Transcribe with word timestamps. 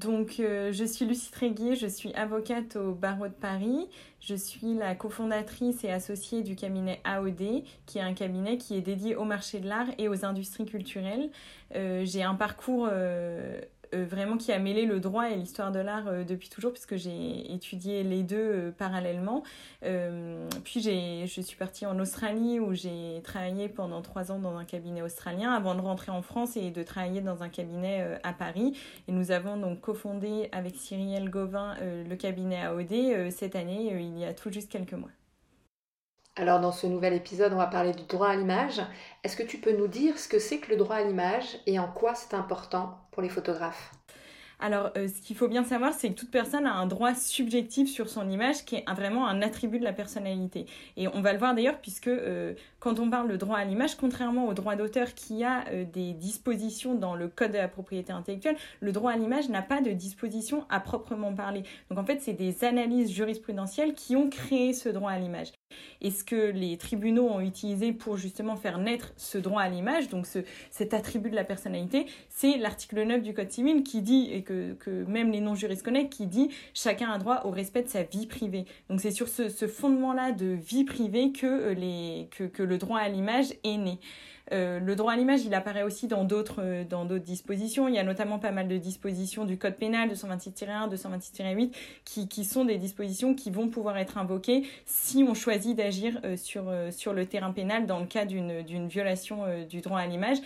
Donc, 0.00 0.40
euh, 0.40 0.72
je 0.72 0.84
suis 0.84 1.04
Lucie 1.04 1.30
Tréguier, 1.30 1.76
je 1.76 1.86
suis 1.86 2.14
avocate 2.14 2.76
au 2.76 2.94
barreau 2.94 3.28
de 3.28 3.34
Paris. 3.34 3.86
Je 4.18 4.34
suis 4.34 4.72
la 4.74 4.94
cofondatrice 4.94 5.84
et 5.84 5.90
associée 5.90 6.42
du 6.42 6.56
cabinet 6.56 7.00
AOD, 7.04 7.64
qui 7.84 7.98
est 7.98 8.00
un 8.00 8.14
cabinet 8.14 8.56
qui 8.56 8.76
est 8.76 8.80
dédié 8.80 9.14
au 9.14 9.24
marché 9.24 9.60
de 9.60 9.68
l'art 9.68 9.88
et 9.98 10.08
aux 10.08 10.24
industries 10.24 10.64
culturelles. 10.64 11.28
Euh, 11.74 12.06
j'ai 12.06 12.22
un 12.22 12.34
parcours 12.34 12.88
euh, 13.94 14.04
vraiment 14.04 14.36
qui 14.36 14.52
a 14.52 14.58
mêlé 14.58 14.86
le 14.86 15.00
droit 15.00 15.30
et 15.30 15.36
l'histoire 15.36 15.72
de 15.72 15.80
l'art 15.80 16.06
euh, 16.06 16.24
depuis 16.24 16.48
toujours, 16.48 16.72
puisque 16.72 16.96
j'ai 16.96 17.52
étudié 17.52 18.02
les 18.02 18.22
deux 18.22 18.36
euh, 18.36 18.70
parallèlement. 18.70 19.42
puis 20.64 20.80
je 20.82 21.40
suis 21.40 21.56
partie 21.56 21.86
en 21.86 21.98
Australie 21.98 22.60
où 22.60 22.74
j'ai 22.74 23.20
travaillé 23.24 23.68
pendant 23.68 24.02
trois 24.02 24.30
ans 24.30 24.38
dans 24.38 24.56
un 24.56 24.64
cabinet 24.64 25.02
australien 25.02 25.52
avant 25.52 25.74
de 25.74 25.80
rentrer 25.80 26.12
en 26.12 26.22
France 26.22 26.56
et 26.56 26.70
de 26.70 26.82
travailler 26.82 27.20
dans 27.20 27.42
un 27.42 27.48
cabinet 27.48 28.18
à 28.22 28.32
Paris. 28.32 28.76
Et 29.08 29.12
nous 29.12 29.30
avons 29.30 29.56
donc 29.56 29.80
cofondé 29.80 30.48
avec 30.52 30.76
Cyrielle 30.76 31.30
Gauvin 31.30 31.76
le 31.80 32.14
cabinet 32.16 32.62
AOD 32.62 33.30
cette 33.30 33.56
année, 33.56 33.96
il 34.00 34.18
y 34.18 34.24
a 34.24 34.34
tout 34.34 34.52
juste 34.52 34.70
quelques 34.70 34.92
mois. 34.92 35.10
Alors 36.36 36.60
dans 36.60 36.72
ce 36.72 36.86
nouvel 36.86 37.12
épisode, 37.12 37.52
on 37.52 37.56
va 37.56 37.66
parler 37.66 37.92
du 37.92 38.04
droit 38.04 38.28
à 38.28 38.36
l'image. 38.36 38.80
Est-ce 39.24 39.36
que 39.36 39.42
tu 39.42 39.58
peux 39.58 39.76
nous 39.76 39.88
dire 39.88 40.18
ce 40.18 40.28
que 40.28 40.38
c'est 40.38 40.58
que 40.58 40.70
le 40.70 40.76
droit 40.76 40.96
à 40.96 41.02
l'image 41.02 41.58
et 41.66 41.78
en 41.78 41.88
quoi 41.88 42.14
c'est 42.14 42.34
important? 42.34 42.98
Les 43.20 43.28
photographes 43.28 43.92
alors, 44.62 44.90
euh, 44.96 45.08
ce 45.08 45.22
qu'il 45.22 45.36
faut 45.36 45.48
bien 45.48 45.64
savoir, 45.64 45.94
c'est 45.94 46.10
que 46.10 46.14
toute 46.14 46.30
personne 46.30 46.66
a 46.66 46.74
un 46.74 46.86
droit 46.86 47.14
subjectif 47.14 47.88
sur 47.88 48.10
son 48.10 48.28
image 48.28 48.64
qui 48.66 48.76
est 48.76 48.84
vraiment 48.94 49.26
un 49.26 49.40
attribut 49.40 49.78
de 49.78 49.84
la 49.84 49.92
personnalité. 49.92 50.66
Et 50.98 51.08
on 51.08 51.22
va 51.22 51.32
le 51.32 51.38
voir 51.38 51.54
d'ailleurs, 51.54 51.78
puisque 51.80 52.08
euh, 52.08 52.52
quand 52.78 52.98
on 52.98 53.08
parle 53.08 53.30
de 53.30 53.36
droit 53.36 53.56
à 53.56 53.64
l'image, 53.64 53.96
contrairement 53.96 54.46
au 54.46 54.54
droit 54.54 54.76
d'auteur 54.76 55.14
qui 55.14 55.44
a 55.44 55.64
euh, 55.68 55.84
des 55.84 56.12
dispositions 56.12 56.94
dans 56.94 57.14
le 57.14 57.28
Code 57.28 57.52
de 57.52 57.56
la 57.56 57.68
propriété 57.68 58.12
intellectuelle, 58.12 58.56
le 58.80 58.92
droit 58.92 59.12
à 59.12 59.16
l'image 59.16 59.48
n'a 59.48 59.62
pas 59.62 59.80
de 59.80 59.92
disposition 59.92 60.66
à 60.68 60.80
proprement 60.80 61.34
parler. 61.34 61.62
Donc 61.88 61.98
en 61.98 62.04
fait, 62.04 62.20
c'est 62.20 62.34
des 62.34 62.62
analyses 62.64 63.10
jurisprudentielles 63.10 63.94
qui 63.94 64.14
ont 64.14 64.28
créé 64.28 64.74
ce 64.74 64.90
droit 64.90 65.10
à 65.10 65.18
l'image. 65.18 65.52
Et 66.00 66.10
ce 66.10 66.24
que 66.24 66.50
les 66.50 66.76
tribunaux 66.76 67.28
ont 67.28 67.40
utilisé 67.40 67.92
pour 67.92 68.16
justement 68.16 68.56
faire 68.56 68.78
naître 68.78 69.12
ce 69.16 69.38
droit 69.38 69.62
à 69.62 69.68
l'image, 69.68 70.08
donc 70.08 70.26
ce, 70.26 70.40
cet 70.70 70.94
attribut 70.94 71.30
de 71.30 71.36
la 71.36 71.44
personnalité, 71.44 72.06
c'est 72.28 72.56
l'article 72.56 73.02
9 73.04 73.22
du 73.22 73.34
Code 73.34 73.50
civil 73.50 73.82
qui 73.82 74.02
dit, 74.02 74.30
et 74.32 74.42
que, 74.42 74.76
même 75.06 75.30
les 75.30 75.40
non-juristes 75.40 75.82
connaissent, 75.82 76.08
qui 76.10 76.26
dit 76.26 76.50
chacun 76.74 77.10
a 77.10 77.18
droit 77.18 77.42
au 77.44 77.50
respect 77.50 77.82
de 77.82 77.88
sa 77.88 78.02
vie 78.02 78.26
privée. 78.26 78.64
Donc 78.88 79.00
c'est 79.00 79.10
sur 79.10 79.28
ce, 79.28 79.48
fondement-là 79.66 80.32
de 80.32 80.46
vie 80.46 80.84
privée 80.84 81.32
euh, 81.44 82.24
que 82.30 82.62
le 82.62 82.78
droit 82.78 82.98
à 82.98 83.08
l'image 83.08 83.52
est 83.64 83.76
né. 83.76 83.98
Euh, 84.52 84.80
le 84.80 84.96
droit 84.96 85.12
à 85.12 85.16
l'image, 85.16 85.44
il 85.44 85.54
apparaît 85.54 85.82
aussi 85.82 86.08
dans 86.08 86.24
d'autres 86.24 86.60
euh, 86.60 86.84
dans 86.84 87.04
d'autres 87.04 87.24
dispositions. 87.24 87.88
Il 87.88 87.94
y 87.94 87.98
a 87.98 88.02
notamment 88.02 88.38
pas 88.38 88.50
mal 88.50 88.68
de 88.68 88.76
dispositions 88.76 89.44
du 89.44 89.58
code 89.58 89.76
pénal 89.76 90.10
226-1, 90.10 90.92
226-8 90.94 91.72
qui, 92.04 92.28
qui 92.28 92.44
sont 92.44 92.64
des 92.64 92.78
dispositions 92.78 93.34
qui 93.34 93.50
vont 93.50 93.68
pouvoir 93.68 93.96
être 93.98 94.18
invoquées 94.18 94.66
si 94.86 95.24
on 95.26 95.34
choisit 95.34 95.76
d'agir 95.76 96.20
euh, 96.24 96.36
sur 96.90 97.12
le 97.12 97.26
terrain 97.26 97.52
pénal 97.52 97.86
dans 97.86 98.00
le 98.00 98.06
cas 98.06 98.24
d'une 98.24 98.88
violation 98.88 99.44
du 99.68 99.80
droit 99.80 100.00
à 100.00 100.06
l'image 100.06 100.38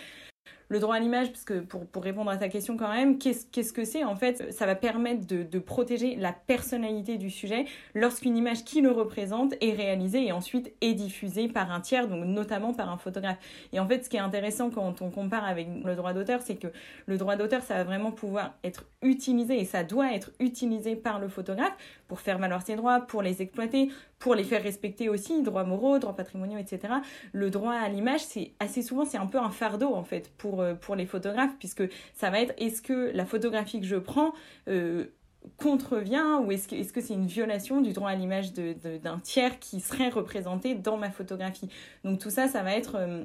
le 0.69 0.79
droit 0.79 0.95
à 0.95 0.99
l'image, 0.99 1.31
parce 1.31 1.43
que 1.43 1.59
pour, 1.59 1.85
pour, 1.85 2.03
répondre 2.03 2.29
à 2.31 2.37
ta 2.37 2.49
question 2.49 2.77
quand 2.77 2.91
même, 2.91 3.17
qu'est-ce 3.17 3.45
qu'est-ce 3.51 3.73
que 3.73 3.85
c'est 3.85 4.03
En 4.03 4.15
fait, 4.15 4.51
ça 4.53 4.65
va 4.65 4.75
permettre 4.75 5.25
de, 5.27 5.43
de, 5.43 5.59
protéger 5.59 6.15
la 6.15 6.33
personnalité 6.33 7.17
du 7.17 7.29
sujet 7.29 7.65
lorsqu'une 7.93 8.37
image 8.37 8.63
qui 8.63 8.81
le 8.81 8.91
représente 8.91 9.53
est 9.61 9.73
réalisée 9.73 10.25
et 10.25 10.31
ensuite 10.31 10.73
est 10.81 10.93
diffusée 10.93 11.47
par 11.47 11.71
un 11.71 11.81
tiers, 11.81 12.07
donc 12.07 12.25
notamment 12.25 12.73
par 12.73 12.89
un 12.89 12.97
photographe. 12.97 13.37
Et 13.73 13.79
en 13.79 13.87
fait, 13.87 14.03
ce 14.05 14.09
qui 14.09 14.17
est 14.17 14.21
intéressant 14.21 14.69
quand 14.69 15.01
on 15.01 15.09
compare 15.09 15.45
avec 15.45 15.67
le 15.83 15.95
droit 15.95 16.13
d'auteur, 16.13 16.41
c'est 16.41 16.55
que 16.55 16.67
le 17.05 17.17
droit 17.17 17.35
d'auteur, 17.35 17.61
ça 17.61 17.75
va 17.75 17.83
vraiment 17.83 18.11
pouvoir 18.11 18.55
être 18.63 18.85
utilisé 19.01 19.59
et 19.59 19.65
ça 19.65 19.83
doit 19.83 20.13
être 20.13 20.31
utilisé 20.39 20.95
par 20.95 21.19
le 21.19 21.27
photographe 21.27 21.75
pour 22.07 22.19
faire 22.19 22.37
valoir 22.37 22.61
ses 22.61 22.75
droits, 22.75 23.01
pour 23.01 23.21
les 23.21 23.41
exploiter, 23.41 23.89
pour 24.19 24.35
les 24.35 24.43
faire 24.43 24.63
respecter 24.63 25.09
aussi, 25.09 25.43
droits 25.43 25.63
moraux, 25.63 25.99
droits 25.99 26.15
patrimoniaux, 26.15 26.57
etc. 26.57 26.95
Le 27.31 27.49
droit 27.49 27.73
à 27.73 27.89
l'image, 27.89 28.21
c'est 28.21 28.53
assez 28.59 28.81
souvent, 28.81 29.05
c'est 29.05 29.17
un 29.17 29.27
peu 29.27 29.39
un 29.39 29.49
fardeau 29.49 29.93
en 29.93 30.03
fait 30.03 30.31
pour, 30.37 30.54
euh, 30.61 30.73
pour 30.73 30.95
les 30.95 31.05
photographes, 31.05 31.55
puisque 31.59 31.83
ça 32.13 32.29
va 32.29 32.41
être 32.41 32.53
est-ce 32.57 32.81
que 32.81 33.11
la 33.13 33.25
photographie 33.25 33.79
que 33.79 33.85
je 33.85 33.95
prends 33.95 34.33
euh, 34.67 35.05
contrevient 35.57 36.39
ou 36.43 36.51
est-ce 36.51 36.67
que 36.67 36.75
c'est 36.75 36.99
-ce 36.99 37.05
c'est 37.05 37.13
une 37.13 37.27
violation 37.27 37.81
du 37.81 37.93
droit 37.93 38.09
à 38.09 38.15
l'image 38.15 38.53
d'un 38.53 38.73
de, 38.73 39.21
tiers 39.21 39.59
qui 39.59 39.79
serait 39.79 40.09
représenté 40.09 40.75
dans 40.75 40.97
ma 40.97 41.11
photographie? 41.11 41.69
Donc 42.03 42.19
tout 42.19 42.31
ça, 42.31 42.47
ça 42.47 42.63
va 42.63 42.75
être... 42.75 42.95
Euh, 42.95 43.23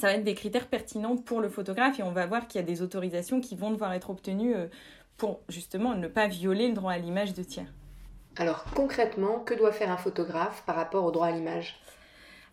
ça 0.00 0.06
va 0.06 0.14
être 0.14 0.24
des 0.24 0.34
critères 0.34 0.68
pertinents 0.68 1.18
pour 1.18 1.42
le 1.42 1.50
photographe 1.50 1.98
et 1.98 2.02
on 2.02 2.12
va 2.12 2.24
voir 2.24 2.48
qu'il 2.48 2.58
y 2.58 2.64
a 2.64 2.66
des 2.66 2.80
autorisations 2.80 3.42
qui 3.42 3.56
vont 3.56 3.70
devoir 3.70 3.92
être 3.92 4.08
obtenues 4.08 4.54
pour 5.18 5.40
justement 5.50 5.94
ne 5.94 6.08
pas 6.08 6.28
violer 6.28 6.68
le 6.68 6.72
droit 6.72 6.92
à 6.92 6.98
l'image 6.98 7.34
de 7.34 7.42
tiers. 7.42 7.70
Alors 8.36 8.64
concrètement, 8.74 9.40
que 9.40 9.52
doit 9.52 9.72
faire 9.72 9.90
un 9.90 9.98
photographe 9.98 10.62
par 10.64 10.76
rapport 10.76 11.04
au 11.04 11.10
droit 11.10 11.26
à 11.26 11.32
l'image? 11.32 11.78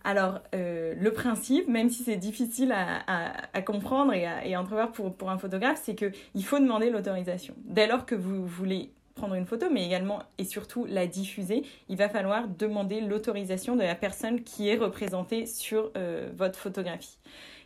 Alors, 0.03 0.39
euh, 0.55 0.93
le 0.97 1.11
principe, 1.11 1.67
même 1.67 1.89
si 1.89 2.03
c'est 2.03 2.15
difficile 2.15 2.73
à, 2.73 3.61
comprendre 3.61 4.13
et 4.13 4.25
à, 4.25 4.59
entrevoir 4.61 4.91
pour, 4.91 5.29
un 5.29 5.37
photographe, 5.37 5.81
c'est 5.83 5.95
qu'il 5.95 6.45
faut 6.45 6.59
demander 6.59 6.89
l'autorisation. 6.89 7.53
Dès 7.65 7.87
lors 7.87 8.05
que 8.05 8.15
vous 8.15 8.45
voulez 8.45 8.91
prendre 9.15 9.35
une 9.35 9.45
photo, 9.45 9.67
mais 9.69 9.85
également 9.85 10.23
et 10.37 10.45
surtout 10.45 10.85
la 10.85 11.05
diffuser, 11.05 11.63
il 11.89 11.97
va 11.97 12.07
falloir 12.07 12.47
demander 12.47 13.01
l'autorisation 13.01 13.75
de 13.75 13.81
la 13.81 13.95
personne 13.95 14.43
qui 14.43 14.69
est 14.69 14.77
représentée 14.77 15.45
sur 15.45 15.91
euh, 15.97 16.29
votre 16.37 16.57
photographie. 16.57 17.17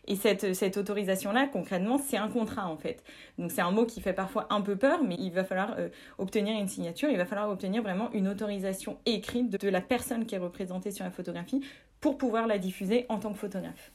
Et 0.06 0.16
cette, 0.16 0.54
cette 0.54 0.78
autorisation-là, 0.78 1.48
concrètement, 1.48 1.98
c'est 1.98 2.18
un 2.18 2.28
contrat 2.28 2.68
en 2.68 2.78
fait. 2.78 3.04
Donc 3.38 3.52
c'est 3.52 3.62
un 3.62 3.72
mot 3.72 3.86
qui 3.86 4.02
fait 4.02 4.14
parfois 4.14 4.48
un 4.50 4.62
peu 4.62 4.76
peur, 4.76 5.04
mais 5.04 5.16
il 5.18 5.32
va 5.32 5.44
falloir 5.44 5.76
euh, 5.78 5.90
obtenir 6.18 6.60
une 6.60 6.68
signature, 6.68 7.10
il 7.10 7.18
va 7.18 7.26
falloir 7.26 7.50
obtenir 7.50 7.82
vraiment 7.82 8.12
une 8.12 8.28
autorisation 8.28 8.98
écrite 9.06 9.50
de, 9.50 9.58
de 9.58 9.70
la 9.70 9.82
personne 9.82 10.26
qui 10.26 10.36
est 10.36 10.40
représentée 10.40 10.92
sur 10.92 11.06
la 11.06 11.12
photographie 11.12 11.62
pour 12.02 12.18
pouvoir 12.18 12.48
la 12.48 12.58
diffuser 12.58 13.06
en 13.08 13.20
tant 13.20 13.32
que 13.32 13.40
photographe. 13.40 13.92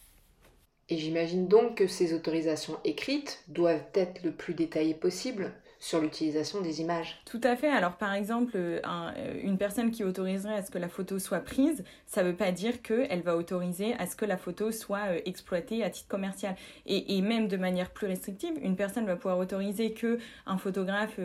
Et 0.89 0.97
j'imagine 0.97 1.49
donc 1.49 1.77
que 1.77 1.87
ces 1.87 2.15
autorisations 2.15 2.79
écrites 2.85 3.45
doivent 3.49 3.85
être 3.95 4.23
le 4.23 4.33
plus 4.33 4.55
détaillées 4.55 4.95
possible 4.95 5.53
sur 5.81 6.01
l'utilisation 6.01 6.61
des 6.61 6.81
images. 6.81 7.21
Tout 7.25 7.41
à 7.45 7.55
fait. 7.57 7.69
Alors 7.69 7.97
par 7.97 8.15
exemple, 8.15 8.53
euh, 8.57 8.81
euh, 8.85 9.41
une 9.43 9.59
personne 9.59 9.91
qui 9.91 10.03
autoriserait 10.03 10.55
à 10.55 10.63
ce 10.63 10.71
que 10.71 10.79
la 10.79 10.89
photo 10.89 11.19
soit 11.19 11.41
prise, 11.41 11.85
ça 12.07 12.23
ne 12.23 12.31
veut 12.31 12.37
pas 12.37 12.51
dire 12.51 12.83
qu'elle 12.83 13.23
va 13.23 13.37
autoriser 13.37 13.95
à 13.95 14.07
ce 14.07 14.17
que 14.17 14.25
la 14.25 14.37
photo 14.37 14.73
soit 14.73 15.07
euh, 15.09 15.21
exploitée 15.25 15.85
à 15.85 15.91
titre 15.91 16.09
commercial. 16.09 16.57
Et, 16.87 17.21
même 17.23 17.49
de 17.49 17.57
manière 17.57 17.91
plus 17.91 18.07
restrictive, 18.07 18.53
une 18.63 18.77
personne 18.77 19.05
va 19.05 19.17
pouvoir 19.17 19.39
autoriser 19.39 19.93
que 19.93 20.19
un 20.47 20.57
photographe 20.57 21.19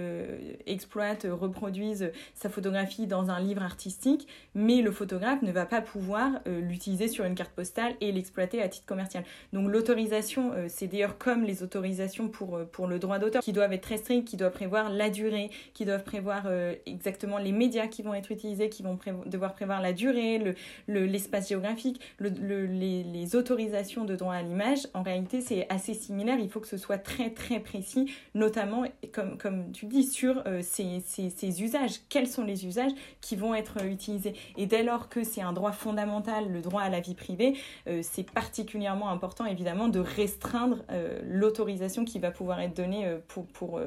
exploite, 0.66 1.26
reproduise 1.30 2.12
sa 2.34 2.50
photographie 2.50 3.08
dans 3.08 3.30
un 3.30 3.40
livre 3.40 3.62
artistique, 3.62 4.28
mais 4.56 4.82
le 4.82 4.92
photographe 4.92 5.42
ne 5.44 5.52
va 5.52 5.66
pas 5.66 5.82
pouvoir 5.82 6.42
l'utiliser 6.46 7.08
sur 7.08 7.26
une 7.26 7.36
carte 7.36 7.52
postale 7.52 7.94
et 8.02 8.12
l'exploiter 8.12 8.62
à 8.62 8.68
titre 8.68 8.86
commercial. 8.86 9.24
Donc 9.54 9.70
l'autorisation, 9.70 10.52
c'est 10.68 10.88
d'ailleurs 10.88 11.18
comme 11.18 11.44
les 11.44 11.64
autorisations 11.64 12.28
pour, 12.28 12.60
pour 12.72 12.88
le 12.88 13.00
droit 13.00 13.20
d'auteur, 13.20 13.42
qui 13.42 13.54
doivent 13.54 13.74
être 13.74 13.84
très 13.84 13.98
strictes, 13.98 14.28
qui 14.28 14.36
prévoir 14.52 14.90
la 14.90 15.10
durée, 15.10 15.50
qui 15.74 15.86
doivent 15.86 16.04
prévoir 16.04 16.44
euh, 16.46 16.76
exactement 16.86 17.38
les 17.38 17.52
médias 17.52 17.88
qui 17.88 18.02
vont 18.02 18.14
être 18.14 18.32
utilisés, 18.32 18.70
qui 18.70 18.84
vont 18.84 18.98
devoir 19.26 19.54
prévoir 19.54 19.82
la 19.82 19.94
durée, 19.94 20.56
l'espace 20.88 21.46
le, 21.46 21.50
géographique, 21.50 22.02
les, 22.20 23.36
autorisations 23.36 24.06
de 24.06 24.16
droit 24.16 24.36
à 24.36 24.42
l'image. 24.42 24.88
En 24.94 25.02
réalité, 25.02 25.42
c'est 25.42 25.66
assez 25.70 25.94
similaire. 25.94 26.38
Il 26.40 26.50
faut 26.50 26.60
que 26.60 26.68
ce 26.68 26.78
soit 26.78 26.98
très 26.98 27.30
très 27.32 27.60
précis, 27.60 28.12
notamment, 28.36 28.84
comme, 29.12 29.38
comme 29.38 29.72
tu 29.72 29.86
dis, 29.86 30.04
sur 30.04 30.44
euh, 30.46 30.62
ces, 30.62 31.02
ces, 31.06 31.64
usages. 31.64 32.02
Quels 32.10 32.28
sont 32.28 32.44
les 32.44 32.66
usages 32.66 32.92
qui 33.22 33.36
vont 33.36 33.56
être 33.56 33.84
utilisés? 33.86 34.34
Et 34.58 34.66
dès 34.66 34.84
lors 34.84 35.10
que 35.10 35.24
c'est 35.24 35.42
un 35.42 35.54
droit 35.54 35.72
fondamental, 35.72 36.52
le 36.52 36.62
droit 36.62 36.82
à 36.82 36.90
la 36.90 37.00
vie 37.00 37.16
privée, 37.16 37.54
euh, 37.88 38.02
c'est 38.04 38.30
particulièrement 38.30 39.10
important, 39.10 39.46
évidemment, 39.46 39.88
de 39.88 40.00
restreindre 40.00 40.84
l'autorisation 41.24 42.06
qui 42.06 42.20
va 42.20 42.32
pouvoir 42.32 42.60
être 42.60 42.76
donnée 42.76 43.18
pour, 43.28 43.46
pour, 43.48 43.80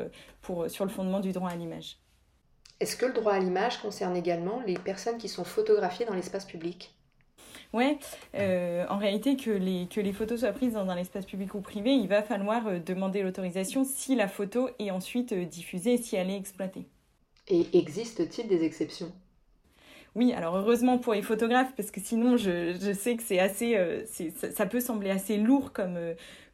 euh, 0.50 0.69
sur 0.69 0.84
le 0.84 0.90
fondement 0.90 1.20
du 1.20 1.32
droit 1.32 1.50
à 1.50 1.56
l'image. 1.56 1.98
Est-ce 2.81 2.96
que 2.96 3.04
le 3.06 3.12
droit 3.12 3.32
à 3.34 3.38
l'image 3.38 3.81
concerne 3.82 4.16
également 4.16 4.60
les 4.66 4.78
personnes 4.78 5.19
qui 5.19 5.28
sont 5.28 5.44
photographiées 5.44 6.06
dans 6.06 6.14
l'espace 6.14 6.46
public? 6.46 6.94
Ouais, 7.72 7.98
euh, 8.34 8.84
en 8.88 8.98
réalité, 8.98 9.37
que 9.37 9.50
les, 9.50 9.87
que 9.88 10.00
les 10.00 10.12
photos 10.12 10.40
soient 10.40 10.52
prises 10.52 10.72
dans 10.75 10.88
un 10.88 10.96
espace 10.96 11.26
public 11.26 11.54
ou 11.54 11.60
privé, 11.60 11.93
il 11.94 12.08
va 12.08 12.22
falloir 12.22 12.66
euh, 12.66 12.78
demander 12.78 13.22
l'autorisation 13.22 13.84
si 13.84 14.14
la 14.16 14.28
photo 14.28 14.70
est 14.78 14.90
ensuite 14.90 15.34
diffusée, 15.34 15.96
si 15.98 16.16
elle 16.16 16.31
est 16.31 16.37
exploitée. 16.37 16.87
Et 17.49 17.78
existe-t-il 17.78 18.46
des 18.49 18.62
exceptions? 18.64 19.12
Oui, 20.16 20.32
alors 20.32 20.56
heureusement 20.56 20.98
pour 20.98 21.14
les 21.14 21.22
photographes, 21.22 21.72
parce 21.76 21.90
que 21.90 22.00
sinon 22.00 22.36
je, 22.36 22.92
sais 22.92 23.16
que 23.16 23.22
c'est 23.22 23.38
assez, 23.38 23.78
ça, 24.36 24.50
ça, 24.50 24.66
peut 24.66 24.80
sembler 24.80 25.10
assez 25.10 25.36
lourd 25.36 25.72
comme, 25.72 25.98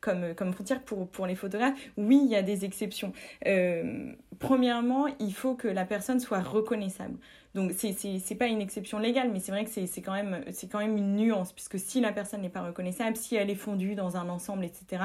comme, 0.02 0.34
comme 0.34 0.52
frontière 0.52 0.82
pour, 0.82 1.26
les 1.26 1.36
photographes. 1.36 1.78
Oui, 1.96 2.20
il 2.22 2.30
y 2.30 2.36
a 2.36 2.42
des 2.42 2.66
exceptions. 2.66 3.12
Euh, 3.46 4.12
premièrement, 4.38 5.06
il 5.20 5.32
faut 5.32 5.54
que 5.54 5.68
la 5.68 5.86
personne 5.86 6.20
soit 6.20 6.40
reconnaissable. 6.40 7.16
Donc 7.54 7.72
c'est 7.72 8.34
pas 8.34 8.46
une 8.46 8.62
exception 8.62 8.98
légale, 8.98 9.30
mais 9.30 9.38
c'est 9.38 9.52
vrai 9.52 9.64
que 9.64 9.70
c'est 9.70 10.00
quand 10.00 10.12
même 10.12 10.96
une 10.96 11.16
nuance 11.16 11.52
puisque 11.52 11.78
si 11.78 12.00
la 12.00 12.10
personne 12.10 12.40
n'est 12.40 12.48
pas 12.48 12.62
reconnaissable, 12.62 13.14
si 13.14 13.36
elle 13.36 13.50
est 13.50 13.54
fondue 13.54 13.94
dans 13.94 14.16
un 14.16 14.28
ensemble, 14.30 14.64
etc., 14.64 15.02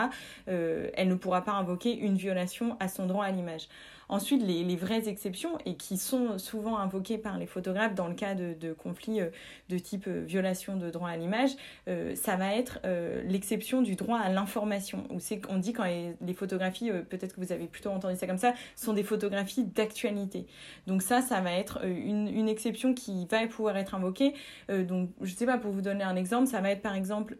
euh, 0.48 0.90
elle 0.96 1.10
ne 1.10 1.16
pourra 1.16 1.44
pas 1.44 1.52
invoquer 1.52 1.94
une 1.98 2.16
violation 2.16 2.78
à 2.80 2.88
son 2.88 3.06
droit 3.06 3.26
à 3.26 3.32
l'image. 3.32 3.68
Ensuite, 4.10 4.42
les, 4.42 4.76
vraies 4.78 5.10
exceptions, 5.10 5.58
et 5.66 5.76
qui 5.76 5.98
sont 5.98 6.38
souvent 6.38 6.78
invoquées 6.78 7.18
par 7.18 7.38
les 7.38 7.46
photographes 7.46 7.94
dans 7.94 8.08
le 8.08 8.14
cas 8.14 8.36
de, 8.36 8.74
conflits 8.74 9.20
euh, 9.20 9.30
de 9.70 9.78
type 9.78 10.06
euh, 10.08 10.24
violation 10.26 10.78
de 10.78 10.90
droit 10.90 11.10
à 11.10 11.18
l'image, 11.18 11.52
euh, 11.90 12.16
ça 12.16 12.38
va 12.38 12.56
être 12.56 12.80
l'exception 13.26 13.82
du 13.82 13.96
droit 13.96 14.20
à 14.20 14.30
l'information. 14.30 15.06
Où 15.10 15.20
c'est 15.20 15.42
on 15.50 15.58
dit 15.58 15.74
quand 15.74 15.84
les, 15.84 16.34
photographies, 16.34 16.92
peut-être 17.10 17.36
que 17.36 17.42
vous 17.42 17.52
avez 17.52 17.68
plutôt 17.68 17.90
entendu 17.90 18.16
ça 18.16 18.28
comme 18.28 18.38
ça, 18.38 18.54
sont 18.76 18.94
des 18.94 19.04
photographies 19.04 19.64
d'actualité. 19.64 20.46
Donc 20.86 21.02
ça, 21.02 21.22
ça 21.22 21.42
va 21.42 21.52
être 21.54 21.84
une, 21.86 22.48
exception 22.48 22.94
qui 22.94 23.26
va 23.26 23.46
pouvoir 23.48 23.78
être 23.78 23.94
invoquée. 23.94 24.34
donc 24.70 25.10
je 25.22 25.34
sais 25.34 25.46
pas, 25.46 25.58
pour 25.58 25.72
vous 25.72 25.82
donner 25.82 26.04
un 26.04 26.16
exemple, 26.16 26.48
ça 26.48 26.62
va 26.62 26.72
être 26.72 26.82
par 26.82 26.96
exemple... 26.96 27.36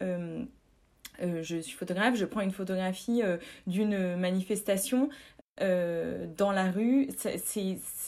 je 1.20 1.60
suis 1.60 1.76
photographe, 1.76 2.16
je 2.16 2.24
prends 2.24 2.40
une 2.40 2.52
photographie 2.52 3.22
d'une 3.66 4.16
manifestation 4.16 5.08
euh, 5.60 6.26
dans 6.36 6.52
la 6.52 6.70
rue, 6.70 7.08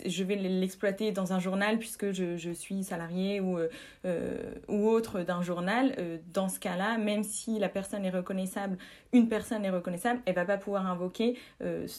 je 0.07 0.25
vais 0.25 0.37
l'exploiter 0.37 1.13
dans 1.13 1.33
un 1.33 1.41
journal 1.41 1.79
puisque 1.79 2.13
je, 2.13 2.53
suis 2.53 2.85
salarié 2.85 3.41
ou, 3.41 3.59
euh, 4.05 4.53
ou 4.69 4.89
autre 4.89 5.23
d'un 5.23 5.43
journal. 5.43 5.95
Euh, 5.99 6.19
dans 6.33 6.49
ce 6.49 6.61
cas-là, 6.61 6.99
même 6.99 7.23
si 7.23 7.59
la 7.59 7.69
personne 7.69 8.05
est 8.05 8.11
reconnaissable, 8.11 8.79
une 9.13 9.29
personne 9.29 9.65
est 9.65 9.71
reconnaissable, 9.71 10.21
elle 10.27 10.35
va 10.35 10.45
pas 10.45 10.57
pouvoir 10.57 10.87
invoquer 10.87 11.37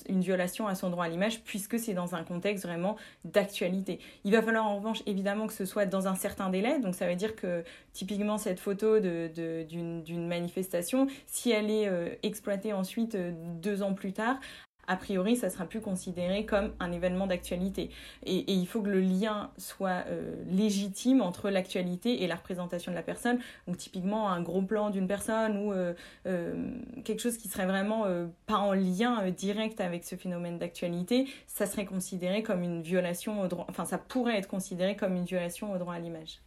une 0.08 0.22
violation 0.22 0.68
à 0.68 0.76
son 0.76 0.90
droit 0.90 1.06
à 1.06 1.10
l'image 1.10 1.42
puisque 1.44 1.78
c'est 1.78 1.94
dans 1.94 2.16
un 2.16 2.24
contexte 2.24 2.66
vraiment 2.66 2.96
d'actualité. 3.26 4.00
Il 4.24 4.32
va 4.32 4.42
falloir 4.42 4.66
en 4.66 4.78
revanche 4.78 5.04
évidemment 5.06 5.48
que 5.48 5.54
ce 5.54 5.66
soit 5.66 5.86
dans 5.86 6.08
un 6.08 6.16
certain 6.16 6.50
délai. 6.50 6.80
Donc 6.80 6.96
ça 6.96 7.08
veut 7.08 7.16
dire 7.16 7.36
que 7.36 7.64
typiquement 7.92 8.38
cette 8.38 8.62
photo 8.62 9.00
d'une 9.00 10.28
manifestation, 10.28 11.08
si 11.26 11.52
elle 11.52 11.70
est 11.70 12.20
exploitée 12.24 12.72
ensuite 12.72 13.18
deux 13.62 13.84
ans 13.84 13.94
plus 13.94 14.14
tard, 14.14 14.40
a 14.88 14.96
priori, 14.96 15.36
ça 15.36 15.50
sera 15.50 15.66
plus 15.66 15.82
considéré 15.82 16.46
comme 16.46 16.74
un 16.80 16.92
événement 16.92 17.28
d'actualité. 17.28 17.90
Et, 18.26 18.52
il 18.52 18.68
faut 18.68 18.82
que 18.82 18.90
le 18.90 19.00
lien 19.00 19.52
soit 19.58 20.04
euh, 20.08 20.36
légitime 20.50 21.22
entre 21.22 21.50
l'actualité 21.50 22.24
et 22.24 22.28
la 22.28 22.36
représentation 22.36 22.92
de 22.92 22.98
la 22.98 23.04
personne. 23.04 23.40
Donc 23.68 23.78
typiquement, 23.78 24.30
un 24.30 24.42
gros 24.42 24.62
plan 24.62 24.90
d'une 24.90 25.08
personne 25.08 25.58
ou 25.58 25.74
euh, 25.74 25.94
euh, 26.26 26.74
quelque 27.04 27.22
chose 27.22 27.38
qui 27.38 27.48
serait 27.48 27.66
vraiment 27.66 28.06
pas 28.46 28.58
en 28.58 28.74
lien 28.74 29.30
direct 29.30 29.82
avec 29.82 30.04
ce 30.04 30.16
phénomène 30.16 30.58
d'actualité, 30.58 31.28
ça 31.48 31.66
serait 31.66 31.86
considéré 31.86 32.44
comme 32.44 32.64
une 32.64 32.82
violation 32.82 33.42
au 33.42 33.48
droit. 33.48 33.66
Enfin, 33.70 33.86
ça 33.86 33.98
pourrait 33.98 34.38
être 34.38 34.48
considéré 34.48 34.96
comme 34.96 35.16
une 35.16 35.26
violation 35.26 35.72
au 35.72 35.78
droit 35.78 35.94
à 35.94 36.00
l'image. 36.00 36.42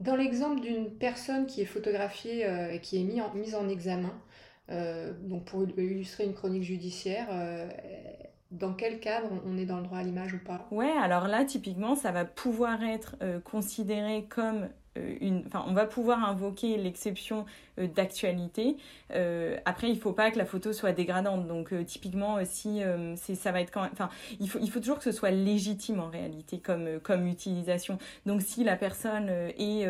Dans 0.00 0.16
l'exemple 0.16 0.60
d'une 0.60 0.90
personne 0.90 1.46
qui 1.46 1.60
est 1.60 1.66
photographiée 1.66 2.46
et 2.72 2.80
qui 2.80 3.00
est 3.00 3.34
mise 3.34 3.54
en, 3.54 3.68
examen, 3.68 4.12
donc 5.22 5.44
pour 5.46 5.62
illustrer 5.78 6.24
une 6.24 6.34
chronique 6.34 6.62
judiciaire, 6.62 7.26
euh, 7.30 7.68
dans 8.50 8.74
quel 8.74 9.00
cadre 9.00 9.28
on 9.46 9.56
est 9.56 9.66
dans 9.66 9.78
le 9.78 9.84
droit 9.84 9.98
à 9.98 10.02
l'image 10.02 10.34
ou 10.34 10.38
pas? 10.38 10.66
Ouais, 10.70 10.90
alors 10.90 11.28
là, 11.28 11.44
typiquement, 11.44 11.94
ça 11.94 12.12
va 12.12 12.24
pouvoir 12.24 12.82
être 12.82 13.16
euh, 13.22 13.40
considéré 13.40 14.26
comme 14.28 14.68
une... 14.96 15.44
Enfin, 15.46 15.64
on 15.68 15.72
va 15.72 15.86
pouvoir 15.86 16.24
invoquer 16.28 16.76
l'exception 16.76 17.44
euh, 17.78 17.86
d'actualité. 17.86 18.76
Euh, 19.14 19.56
après, 19.64 19.88
il 19.90 19.98
faut 19.98 20.12
pas 20.12 20.30
que 20.30 20.38
la 20.38 20.44
photo 20.44 20.72
soit 20.72 20.92
dégradante. 20.92 21.46
Donc, 21.46 21.72
euh, 21.72 21.84
typiquement, 21.84 22.38
si 22.44 22.82
c'est, 23.16 23.34
ça 23.34 23.52
va 23.52 23.60
être 23.60 23.70
quand 23.70 23.82
même. 23.82 23.90
Enfin, 23.92 24.10
il 24.40 24.48
faut, 24.48 24.58
il 24.60 24.70
faut 24.70 24.80
toujours 24.80 24.98
que 24.98 25.04
ce 25.04 25.12
soit 25.12 25.30
légitime 25.30 26.00
en 26.00 26.08
réalité 26.08 26.58
comme, 26.58 27.00
comme 27.02 27.26
utilisation. 27.26 27.98
Donc, 28.26 28.42
si 28.42 28.64
la 28.64 28.76
personne 28.76 29.28
est, 29.28 29.86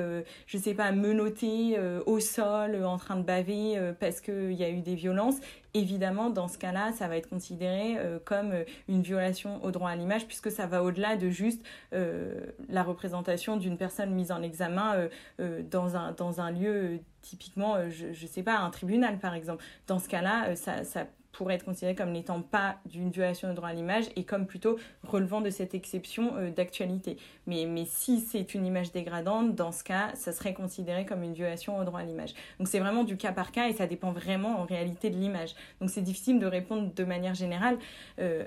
je 0.47 0.59
sais 0.59 0.75
pas, 0.75 0.93
menottée 0.93 1.79
au 2.07 2.21
sol, 2.21 2.85
en 2.85 2.99
train 2.99 3.17
de 3.17 3.23
baver 3.23 3.93
parce 3.99 4.21
qu'il 4.21 4.53
y 4.53 4.65
a 4.65 4.71
eu 4.71 4.81
des 4.81 4.95
violences, 4.95 5.37
évidemment, 5.75 6.31
dans 6.31 6.49
ce 6.49 6.59
cas-là, 6.59 6.93
ça 6.93 7.09
va 7.09 7.17
être 7.17 7.29
considéré 7.29 7.97
comme 8.25 8.53
une 8.89 9.03
violation 9.03 9.63
au 9.65 9.71
droit 9.71 9.91
à 9.91 9.97
l'image, 9.97 10.27
puisque 10.27 10.51
ça 10.51 10.67
va 10.67 10.83
au-delà 10.83 11.17
de 11.17 11.31
juste 11.31 11.63
la 11.93 12.83
représentation 12.83 13.57
d'une 13.57 13.77
personne 13.77 14.11
mise 14.11 14.33
en 14.33 14.43
examen 14.43 15.09
dans, 15.39 16.41
un, 16.41 16.51
lieu 16.51 17.01
typiquement, 17.23 17.77
euh, 17.77 17.91
je 17.91 18.07
ne 18.09 18.29
sais 18.29 18.43
pas, 18.43 18.59
un 18.59 18.71
tribunal 18.71 19.19
par 19.19 19.35
exemple. 19.35 19.65
Dans 19.87 19.99
ce 19.99 20.09
cas-là, 20.09 20.49
euh, 20.49 20.55
ça, 20.57 20.85
ça 20.85 21.07
pourrait 21.33 21.55
être 21.55 21.65
considéré 21.65 21.95
comme 21.95 22.13
n'étant 22.13 22.43
pas 22.43 22.77
d'une 22.87 23.11
violation 23.11 23.49
de 23.49 23.55
droit 23.55 23.69
à 23.69 23.73
l'image 23.73 24.07
et 24.17 24.25
comme 24.25 24.47
plutôt 24.47 24.79
relevant 25.05 25.41
de 25.41 25.51
cette 25.51 25.75
exception 25.75 26.37
euh, 26.37 26.51
d'actualité. 26.51 27.17
Mais, 27.47 27.67
mais 27.67 27.85
si 27.87 28.21
c'est 28.21 28.55
une 28.55 28.67
image 28.67 28.93
dégradante, 28.93 29.55
dans 29.55 29.73
ce 29.73 29.85
cas, 29.85 30.11
ça 30.15 30.33
serait 30.33 30.55
considéré 30.55 31.07
comme 31.07 31.23
une 31.23 31.35
violation 31.35 31.79
au 31.79 31.85
droit 31.85 32.01
à 32.01 32.05
l'image. 32.05 32.35
Donc 32.59 32.69
c'est 32.69 32.81
vraiment 32.81 33.05
du 33.05 33.17
cas 33.17 33.33
par 33.33 33.53
cas 33.53 33.69
et 33.69 33.73
ça 33.73 33.87
dépend 33.87 34.13
vraiment 34.13 34.61
en 34.61 34.65
réalité 34.65 35.11
de 35.11 35.17
l'image. 35.17 35.55
Donc 35.81 35.91
c'est 35.91 36.03
difficile 36.03 36.39
de 36.39 36.47
répondre 36.47 36.93
de 36.95 37.05
manière 37.05 37.35
générale. 37.35 37.79
Euh, 38.19 38.45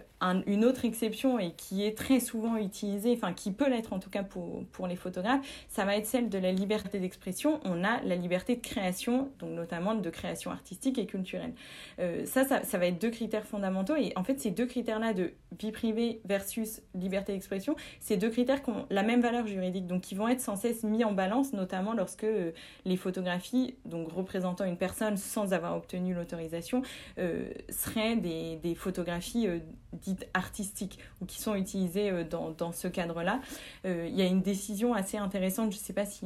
une 0.47 0.63
autre 0.63 0.85
exception 0.85 1.37
et 1.37 1.51
qui 1.51 1.85
est 1.85 1.97
très 1.97 2.19
souvent 2.19 2.55
utilisée, 2.55 3.13
enfin 3.13 3.33
qui 3.33 3.51
peut 3.51 3.69
l'être 3.69 3.91
en 3.91 3.99
tout 3.99 4.09
cas 4.09 4.23
pour, 4.23 4.63
pour 4.71 4.87
les 4.87 4.95
photographes, 4.95 5.45
ça 5.67 5.83
va 5.83 5.97
être 5.97 6.05
celle 6.05 6.29
de 6.29 6.37
la 6.37 6.51
liberté 6.51 6.99
d'expression. 6.99 7.59
On 7.65 7.83
a 7.83 8.01
la 8.03 8.15
liberté 8.15 8.55
de 8.55 8.61
création, 8.61 9.31
donc 9.39 9.51
notamment 9.51 9.95
de 9.95 10.09
création 10.09 10.51
artistique 10.51 10.97
et 10.97 11.05
culturelle. 11.05 11.53
Euh, 11.99 12.25
ça, 12.25 12.45
ça 12.45 12.72
ça 12.73 12.79
va 12.79 12.87
être 12.87 12.99
deux 12.99 13.11
critères 13.11 13.45
fondamentaux. 13.45 13.95
Et 13.95 14.13
en 14.15 14.23
fait, 14.23 14.39
ces 14.39 14.49
deux 14.49 14.65
critères-là 14.65 15.13
de 15.13 15.33
vie 15.59 15.71
privée 15.71 16.21
versus 16.25 16.81
liberté 16.95 17.31
d'expression, 17.31 17.75
ces 17.99 18.17
deux 18.17 18.31
critères 18.31 18.63
qui 18.63 18.71
ont 18.71 18.87
la 18.89 19.03
même 19.03 19.21
valeur 19.21 19.45
juridique, 19.45 19.85
donc 19.85 20.01
qui 20.01 20.15
vont 20.15 20.27
être 20.27 20.41
sans 20.41 20.55
cesse 20.55 20.81
mis 20.81 21.03
en 21.03 21.11
balance, 21.11 21.53
notamment 21.53 21.93
lorsque 21.93 22.23
euh, 22.23 22.51
les 22.85 22.97
photographies, 22.97 23.75
donc 23.85 24.11
représentant 24.11 24.65
une 24.65 24.77
personne 24.77 25.17
sans 25.17 25.53
avoir 25.53 25.77
obtenu 25.77 26.15
l'autorisation, 26.15 26.81
euh, 27.19 27.51
seraient 27.69 28.15
des, 28.15 28.55
des 28.55 28.73
photographies 28.73 29.47
euh, 29.47 29.59
dites 29.91 30.27
artistiques 30.33 30.97
ou 31.21 31.27
qui 31.27 31.39
sont 31.39 31.53
utilisées 31.53 32.23
dans, 32.23 32.49
dans 32.49 32.71
ce 32.71 32.87
cadre-là. 32.87 33.39
Il 33.85 34.15
y 34.15 34.23
a 34.23 34.25
une 34.25 34.41
décision 34.41 34.95
assez 34.95 35.17
intéressante, 35.17 35.71
je 35.71 35.77
ne 35.77 35.83
sais 35.83 35.93
pas 35.93 36.05
si 36.05 36.25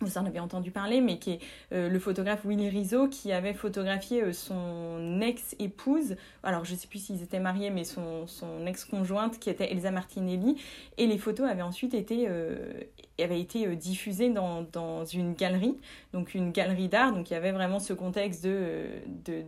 vous 0.00 0.18
en 0.18 0.26
avez 0.26 0.40
entendu 0.40 0.70
parler, 0.70 1.00
mais 1.00 1.18
qui 1.18 1.32
est 1.32 1.38
euh, 1.72 1.88
le 1.88 1.98
photographe 1.98 2.44
Willy 2.44 2.68
Rizzo 2.68 3.08
qui 3.08 3.32
avait 3.32 3.54
photographié 3.54 4.22
euh, 4.22 4.32
son 4.32 5.20
ex-épouse, 5.22 6.16
alors 6.42 6.64
je 6.64 6.72
ne 6.72 6.78
sais 6.78 6.86
plus 6.86 6.98
s'ils 6.98 7.22
étaient 7.22 7.40
mariés, 7.40 7.70
mais 7.70 7.84
son, 7.84 8.26
ex-conjointe 8.66 9.38
qui 9.38 9.48
était 9.48 9.72
Elsa 9.72 9.90
Martinelli, 9.90 10.56
et 10.98 11.06
les 11.06 11.18
photos 11.18 11.48
avaient 11.48 11.62
ensuite 11.62 11.94
été, 11.94 12.26
euh, 12.28 12.72
avaient 13.24 13.40
été 13.40 13.74
diffusées 13.76 14.30
dans, 14.30 14.62
dans, 14.72 15.04
une 15.04 15.34
galerie, 15.34 15.76
donc 16.12 16.34
une 16.34 16.52
galerie 16.52 16.88
d'art, 16.88 17.12
donc 17.12 17.30
il 17.30 17.34
y 17.34 17.36
avait 17.36 17.52
vraiment 17.52 17.78
ce 17.78 17.92
contexte 17.92 18.44
de, 18.44 18.86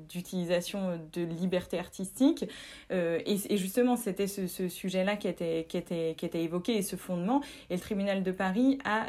d'utilisation 0.08 1.00
de, 1.12 1.22
liberté 1.22 1.78
artistique, 1.78 2.44
et, 2.90 3.56
justement 3.56 3.96
c'était 3.96 4.26
ce, 4.26 4.46
ce 4.46 4.68
sujet-là 4.68 5.16
qui 5.16 5.28
était, 5.28 5.66
qui, 5.68 5.76
était, 5.76 6.14
qui 6.16 6.26
était 6.26 6.42
évoqué, 6.42 6.76
et 6.76 6.82
ce 6.82 6.96
fondement, 6.96 7.42
et 7.70 7.74
le 7.74 7.80
tribunal 7.80 8.22
de 8.22 8.32
Paris 8.32 8.78
a 8.84 9.06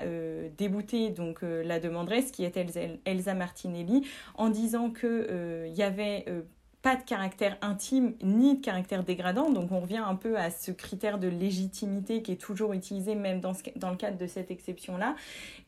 débouté 0.57 1.09
donc 1.09 1.43
euh, 1.43 1.63
la 1.63 1.79
demanderesse, 1.79 2.31
qui 2.31 2.43
est 2.43 2.57
Elsa 3.05 3.33
Martinelli, 3.33 4.05
en 4.35 4.49
disant 4.49 4.89
qu'il 4.89 5.09
euh, 5.09 5.67
y 5.75 5.83
avait 5.83 6.25
euh, 6.27 6.41
pas 6.81 6.95
de 6.95 7.03
caractère 7.03 7.57
intime 7.61 8.13
ni 8.21 8.57
de 8.57 8.61
caractère 8.61 9.03
dégradant. 9.03 9.49
Donc 9.49 9.71
on 9.71 9.79
revient 9.79 9.97
un 10.05 10.15
peu 10.15 10.37
à 10.37 10.49
ce 10.49 10.71
critère 10.71 11.17
de 11.19 11.27
légitimité 11.27 12.21
qui 12.21 12.31
est 12.31 12.41
toujours 12.41 12.73
utilisé 12.73 13.15
même 13.15 13.39
dans, 13.41 13.53
dans 13.75 13.89
le 13.89 13.97
cadre 13.97 14.17
de 14.17 14.27
cette 14.27 14.51
exception-là. 14.51 15.15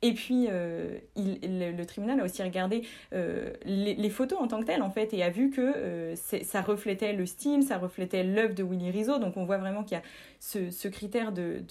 Et 0.01 0.13
puis 0.13 0.47
il, 1.15 1.39
le, 1.43 1.85
tribunal 1.85 2.19
a 2.21 2.23
aussi 2.23 2.41
regardé 2.41 2.83
les, 3.11 4.09
photos 4.09 4.39
en 4.39 4.47
tant 4.47 4.59
que 4.59 4.65
telles 4.65 4.81
en 4.81 4.89
fait 4.89 5.13
et 5.13 5.23
a 5.23 5.29
vu 5.29 5.49
que 5.49 6.13
ça 6.15 6.61
reflétait 6.61 7.13
le 7.13 7.25
style, 7.25 7.63
ça 7.63 7.77
reflétait 7.77 8.23
l'œuvre 8.23 8.55
de 8.55 8.63
Willy 8.63 8.91
Rizzo. 8.91 9.19
Donc 9.19 9.37
on 9.37 9.45
voit 9.45 9.57
vraiment 9.57 9.83
qu'il 9.83 9.97
y 9.97 9.99
a 9.99 10.03
ce, 10.41 10.87
critère 10.87 11.31
de, 11.31 11.63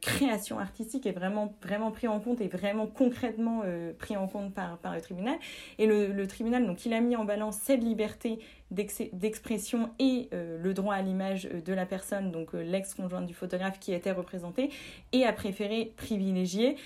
création 0.00 0.58
artistique 0.58 1.06
est 1.06 1.12
vraiment, 1.12 1.54
vraiment 1.62 1.90
pris 1.90 2.06
en 2.06 2.20
compte 2.20 2.40
et 2.40 2.48
vraiment 2.48 2.86
concrètement 2.86 3.62
euh, 3.64 3.92
pris 3.98 4.16
en 4.16 4.28
compte 4.28 4.52
par, 4.52 4.78
par 4.78 4.94
le 4.94 5.00
tribunal. 5.00 5.38
Et 5.78 5.86
le, 5.86 6.08
le, 6.08 6.26
tribunal, 6.26 6.66
donc, 6.66 6.84
il 6.84 6.92
a 6.92 7.00
mis 7.00 7.16
en 7.16 7.24
balance 7.24 7.56
cette 7.56 7.82
liberté 7.82 8.38
d'expression 8.70 9.90
et 9.98 10.28
euh, 10.32 10.58
le 10.58 10.74
droit 10.74 10.94
à 10.94 11.02
l'image 11.02 11.44
de 11.44 11.72
la 11.72 11.86
personne, 11.86 12.30
donc 12.30 12.54
euh, 12.54 12.62
l'ex-conjointe 12.62 13.26
du 13.26 13.34
photographe 13.34 13.78
qui 13.80 13.92
était 13.92 14.12
représentée, 14.12 14.70
et 15.12 15.24
a 15.24 15.32
préféré 15.32 15.92
privilégier 15.96 16.76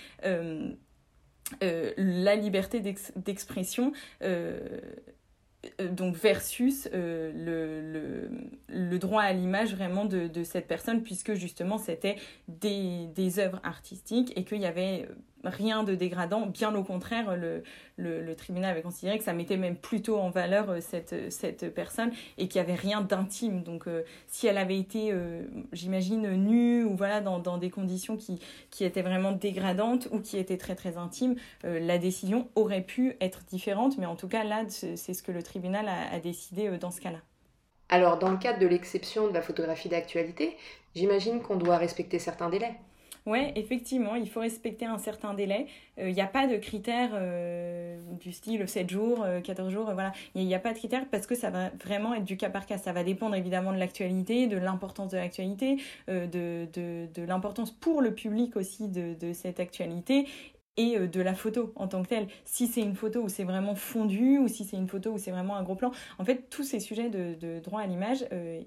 la 1.61 2.37
liberté 2.37 2.81
d'expression 2.81 3.93
euh, 5.81 5.89
donc 5.89 6.15
versus 6.17 6.89
euh, 6.93 8.29
le, 8.69 8.99
droit 8.99 9.23
à 9.23 9.33
l'image 9.33 9.75
vraiment 9.75 10.05
de, 10.05 10.45
cette 10.45 10.67
personne 10.67 11.03
puisque 11.03 11.35
justement 11.35 11.79
c'était 11.79 12.17
des 12.49 13.39
œuvres 13.39 13.61
artistiques 13.65 14.33
et 14.37 14.45
qu'il 14.45 14.61
y 14.61 14.67
avait 14.67 15.09
rien 15.45 15.85
de 15.85 15.95
dégradant. 15.95 16.47
Bien 16.47 16.75
au 16.75 16.83
contraire, 16.83 17.37
le, 17.97 18.35
tribunal 18.37 18.73
avait 18.73 18.83
considéré 18.83 19.19
que 19.19 19.25
ça 19.25 19.33
mettait 19.33 19.57
même 19.57 19.77
plutôt 19.77 20.19
en 20.19 20.31
valeur 20.31 20.71
euh, 20.71 20.81
cette, 20.81 21.33
cette 21.33 21.73
personne 21.73 22.11
et 22.37 22.49
qu'il 22.49 22.61
n'y 22.61 22.69
avait 22.69 22.79
rien 22.79 23.01
d'intime. 23.01 23.63
Donc, 23.63 23.87
euh, 23.87 24.03
si 24.27 24.47
elle 24.47 24.59
avait 24.59 24.79
été, 24.79 25.11
euh, 25.13 25.43
j'imagine, 25.73 26.29
nue 26.33 26.85
ou 26.85 26.97
voilà, 26.97 27.21
dans, 27.21 27.39
dans, 27.39 27.59
des 27.59 27.71
conditions 27.71 28.17
qui, 28.17 28.41
qui 28.71 28.85
étaient 28.85 29.03
vraiment 29.03 29.33
dégradantes 29.33 30.09
ou 30.11 30.21
qui 30.21 30.37
étaient 30.37 30.59
très 30.59 30.75
très 30.75 30.97
intimes, 30.97 31.37
la 31.63 31.99
décision 31.99 32.49
aurait 32.57 32.83
pu 32.83 33.17
être 33.21 33.45
différente. 33.45 33.97
Mais 33.99 34.07
en 34.07 34.17
tout 34.17 34.29
cas, 34.29 34.45
là, 34.45 34.65
c'est 34.69 34.97
ce 34.97 35.23
que 35.23 35.33
le 35.33 35.43
tribunal 35.43 35.89
a 35.89 36.19
décidé 36.21 36.79
dans 36.79 36.91
ce 36.91 37.01
cas-là. 37.01 37.19
Alors, 37.89 38.19
dans 38.19 38.31
le 38.31 38.39
cadre 38.39 38.59
de 38.59 38.67
l'exception 38.67 39.29
de 39.29 39.33
la 39.33 39.43
photographie 39.43 39.89
d'actualité, 39.89 40.57
j'imagine 40.95 41.41
qu'on 41.43 41.57
doit 41.57 41.77
respecter 41.77 42.19
certains 42.19 42.49
délais. 42.49 42.75
Oui, 43.27 43.39
effectivement, 43.57 44.17
il 44.17 44.29
faut 44.29 44.41
respecter 44.41 44.85
un 44.85 44.99
certain 44.99 45.33
délai. 45.33 45.67
Il 45.97 46.13
n'y 46.13 46.21
a 46.21 46.27
pas 46.27 46.47
de 46.47 46.57
critères 46.57 47.13
euh, 47.15 47.99
du 48.21 48.33
style 48.33 48.69
7 48.69 48.91
jours, 48.91 49.25
14 49.43 49.73
jours, 49.73 49.91
voilà. 49.95 50.13
Il 50.35 50.45
n'y 50.45 50.55
a, 50.55 50.59
pas 50.59 50.73
de 50.75 50.79
critères 50.79 51.07
parce 51.11 51.27
que 51.27 51.35
ça 51.35 51.49
va 51.49 51.71
vraiment 51.83 52.13
être 52.13 52.25
du 52.25 52.37
cas 52.37 52.51
par 52.51 52.67
cas. 52.67 52.77
Ça 52.77 52.93
va 52.93 53.03
dépendre 53.03 53.35
évidemment 53.35 53.73
de 53.73 53.79
l'actualité, 53.79 54.47
de 54.47 54.59
l'importance 54.59 55.13
de 55.13 55.17
l'actualité, 55.17 55.79
euh, 56.11 56.27
de, 56.27 56.69
de, 56.75 57.07
de 57.15 57.23
l'importance 57.23 57.71
pour 57.71 58.03
le 58.03 58.15
public 58.15 58.57
aussi 58.57 58.89
de, 58.89 59.15
de 59.15 59.33
cette 59.33 59.59
actualité 59.59 60.27
et 60.77 60.97
euh, 60.97 61.07
de 61.07 61.21
la 61.21 61.35
photo 61.35 61.73
en 61.77 61.89
tant 61.89 62.03
que 62.03 62.09
telle. 62.09 62.29
Si 62.45 62.67
c'est 62.67 62.81
une 62.81 62.95
photo 62.95 63.21
où 63.21 63.29
c'est 63.29 63.45
vraiment 63.45 63.75
fondu 63.75 64.39
ou 64.39 64.49
si 64.49 64.65
c'est 64.65 64.77
une 64.77 64.89
photo 64.89 65.13
où 65.13 65.19
c'est 65.19 65.31
vraiment 65.31 65.57
un 65.57 65.63
gros 65.63 65.75
plan. 65.75 65.93
En 66.19 66.25
fait, 66.25 66.49
tous 66.51 66.65
ces 66.65 66.81
sujets 66.81 67.09
de, 67.09 67.61
droit 67.61 67.81
à 67.81 67.87
l'image, 67.87 68.27
euh, 68.33 68.63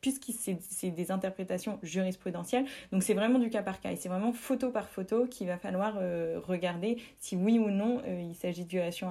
puisque 0.00 0.30
c'est 0.32 0.90
des 0.90 1.10
interprétations 1.10 1.78
jurisprudentielles, 1.82 2.64
donc 2.92 3.02
c'est 3.02 3.14
vraiment 3.14 3.38
du 3.38 3.50
cas 3.50 3.62
par 3.62 3.80
cas 3.80 3.92
et 3.92 3.96
c'est 3.96 4.08
vraiment 4.08 4.32
photo 4.32 4.70
par 4.70 4.88
photo 4.88 5.26
qu'il 5.26 5.46
va 5.46 5.58
falloir 5.58 5.96
euh, 6.00 6.40
regarder 6.42 6.98
si 7.18 7.36
oui 7.36 7.58
ou 7.58 7.70
non 7.70 8.02
il 8.06 8.34
s'agit 8.34 8.64
de 8.64 8.70
violation 8.70 9.10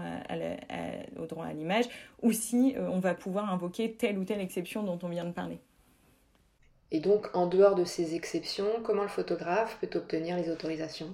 au 1.18 1.26
droit 1.26 1.46
à 1.46 1.54
l'image 1.54 1.86
ou 2.22 2.32
si 2.32 2.76
on 2.78 3.00
va 3.00 3.14
pouvoir 3.14 3.52
invoquer 3.52 3.94
telle 3.94 4.18
ou 4.18 4.24
telle 4.24 4.42
exception 4.42 4.84
dont 4.84 5.00
on 5.04 5.10
vient 5.10 5.26
de 5.26 5.32
parler. 5.32 5.60
Et 6.92 7.00
donc, 7.00 7.36
en 7.36 7.46
dehors 7.46 7.76
de 7.76 7.84
ces 7.84 8.16
exceptions, 8.16 8.68
comment 8.84 9.04
le 9.04 9.10
photographe 9.10 9.78
peut 9.80 9.90
obtenir 9.98 10.38
les 10.38 10.50
autorisations? 10.50 11.14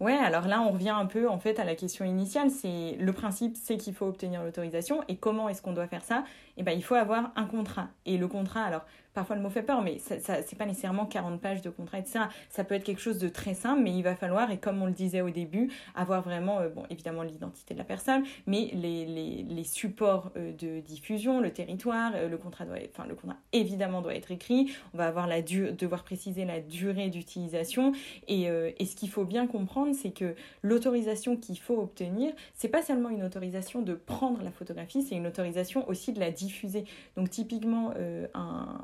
Ouais, 0.00 0.12
alors 0.16 0.48
là, 0.48 0.60
on 0.60 0.70
revient 0.70 0.90
un 0.90 1.06
peu 1.06 1.28
en 1.28 1.38
fait 1.38 1.58
à 1.60 1.64
la 1.64 1.74
question 1.74 2.04
initiale. 2.04 2.50
C'est 2.50 2.96
le 2.98 3.12
principe, 3.12 3.56
c'est 3.56 3.76
qu'il 3.76 3.94
faut 3.94 4.06
obtenir 4.06 4.42
l'autorisation. 4.42 5.02
Et 5.08 5.16
comment 5.16 5.48
est-ce 5.48 5.62
qu'on 5.62 5.72
doit 5.72 5.86
faire 5.86 6.04
ça? 6.04 6.24
Eh 6.56 6.62
ben, 6.62 6.72
il 6.72 6.82
faut 6.82 6.94
avoir 6.94 7.32
un 7.36 7.46
contrat. 7.46 7.88
Et 8.06 8.18
le 8.18 8.28
contrat, 8.28 8.64
alors 8.64 8.84
parfois 9.14 9.36
le 9.36 9.42
mot 9.42 9.48
fait 9.48 9.62
peur, 9.62 9.80
mais 9.80 9.98
ça, 9.98 10.18
ça 10.18 10.42
c'est 10.42 10.56
pas 10.56 10.66
nécessairement 10.66 11.06
40 11.06 11.40
pages 11.40 11.62
de 11.62 11.70
contrat, 11.70 11.98
etc. 11.98 12.24
Ça 12.50 12.64
peut 12.64 12.74
être 12.74 12.84
quelque 12.84 13.00
chose 13.00 13.18
de 13.18 13.28
très 13.28 13.54
simple, 13.54 13.80
mais 13.82 13.92
il 13.92 14.02
va 14.02 14.16
falloir, 14.16 14.50
et 14.50 14.58
comme 14.58 14.82
on 14.82 14.86
le 14.86 14.92
disait 14.92 15.20
au 15.20 15.30
début, 15.30 15.70
avoir 15.94 16.20
vraiment, 16.20 16.58
euh, 16.58 16.68
bon, 16.68 16.82
évidemment 16.90 17.22
l'identité 17.22 17.74
de 17.74 17.78
la 17.78 17.84
personne, 17.84 18.24
mais 18.46 18.70
les, 18.74 19.06
les, 19.06 19.46
les 19.48 19.64
supports 19.64 20.32
euh, 20.36 20.52
de 20.52 20.80
diffusion, 20.80 21.40
le 21.40 21.52
territoire, 21.52 22.12
euh, 22.16 22.28
le 22.28 22.36
contrat 22.36 22.64
doit, 22.64 22.76
enfin 22.92 23.06
le 23.08 23.14
contrat 23.14 23.36
évidemment 23.52 24.02
doit 24.02 24.14
être 24.14 24.32
écrit. 24.32 24.72
On 24.92 24.98
va 24.98 25.06
avoir 25.06 25.26
la 25.28 25.42
devoir 25.42 26.02
préciser 26.02 26.44
la 26.44 26.60
durée 26.60 27.08
d'utilisation, 27.08 27.92
et, 28.26 28.44
et 28.44 28.86
ce 28.86 28.96
qu'il 28.96 29.10
faut 29.10 29.24
bien 29.24 29.46
comprendre, 29.46 29.83
c'est 29.92 30.12
que 30.12 30.34
l'autorisation 30.62 31.36
qu'il 31.36 31.58
faut 31.58 31.78
obtenir, 31.78 32.32
c'est 32.54 32.68
pas 32.68 32.82
seulement 32.82 33.10
une 33.10 33.24
autorisation 33.24 33.82
de 33.82 33.94
prendre 33.94 34.42
la 34.42 34.50
photographie, 34.50 35.02
c'est 35.02 35.16
une 35.16 35.26
autorisation 35.26 35.86
aussi 35.88 36.12
de 36.12 36.20
la 36.20 36.30
diffuser. 36.30 36.84
Donc 37.16 37.28
typiquement 37.28 37.92
un 38.34 38.78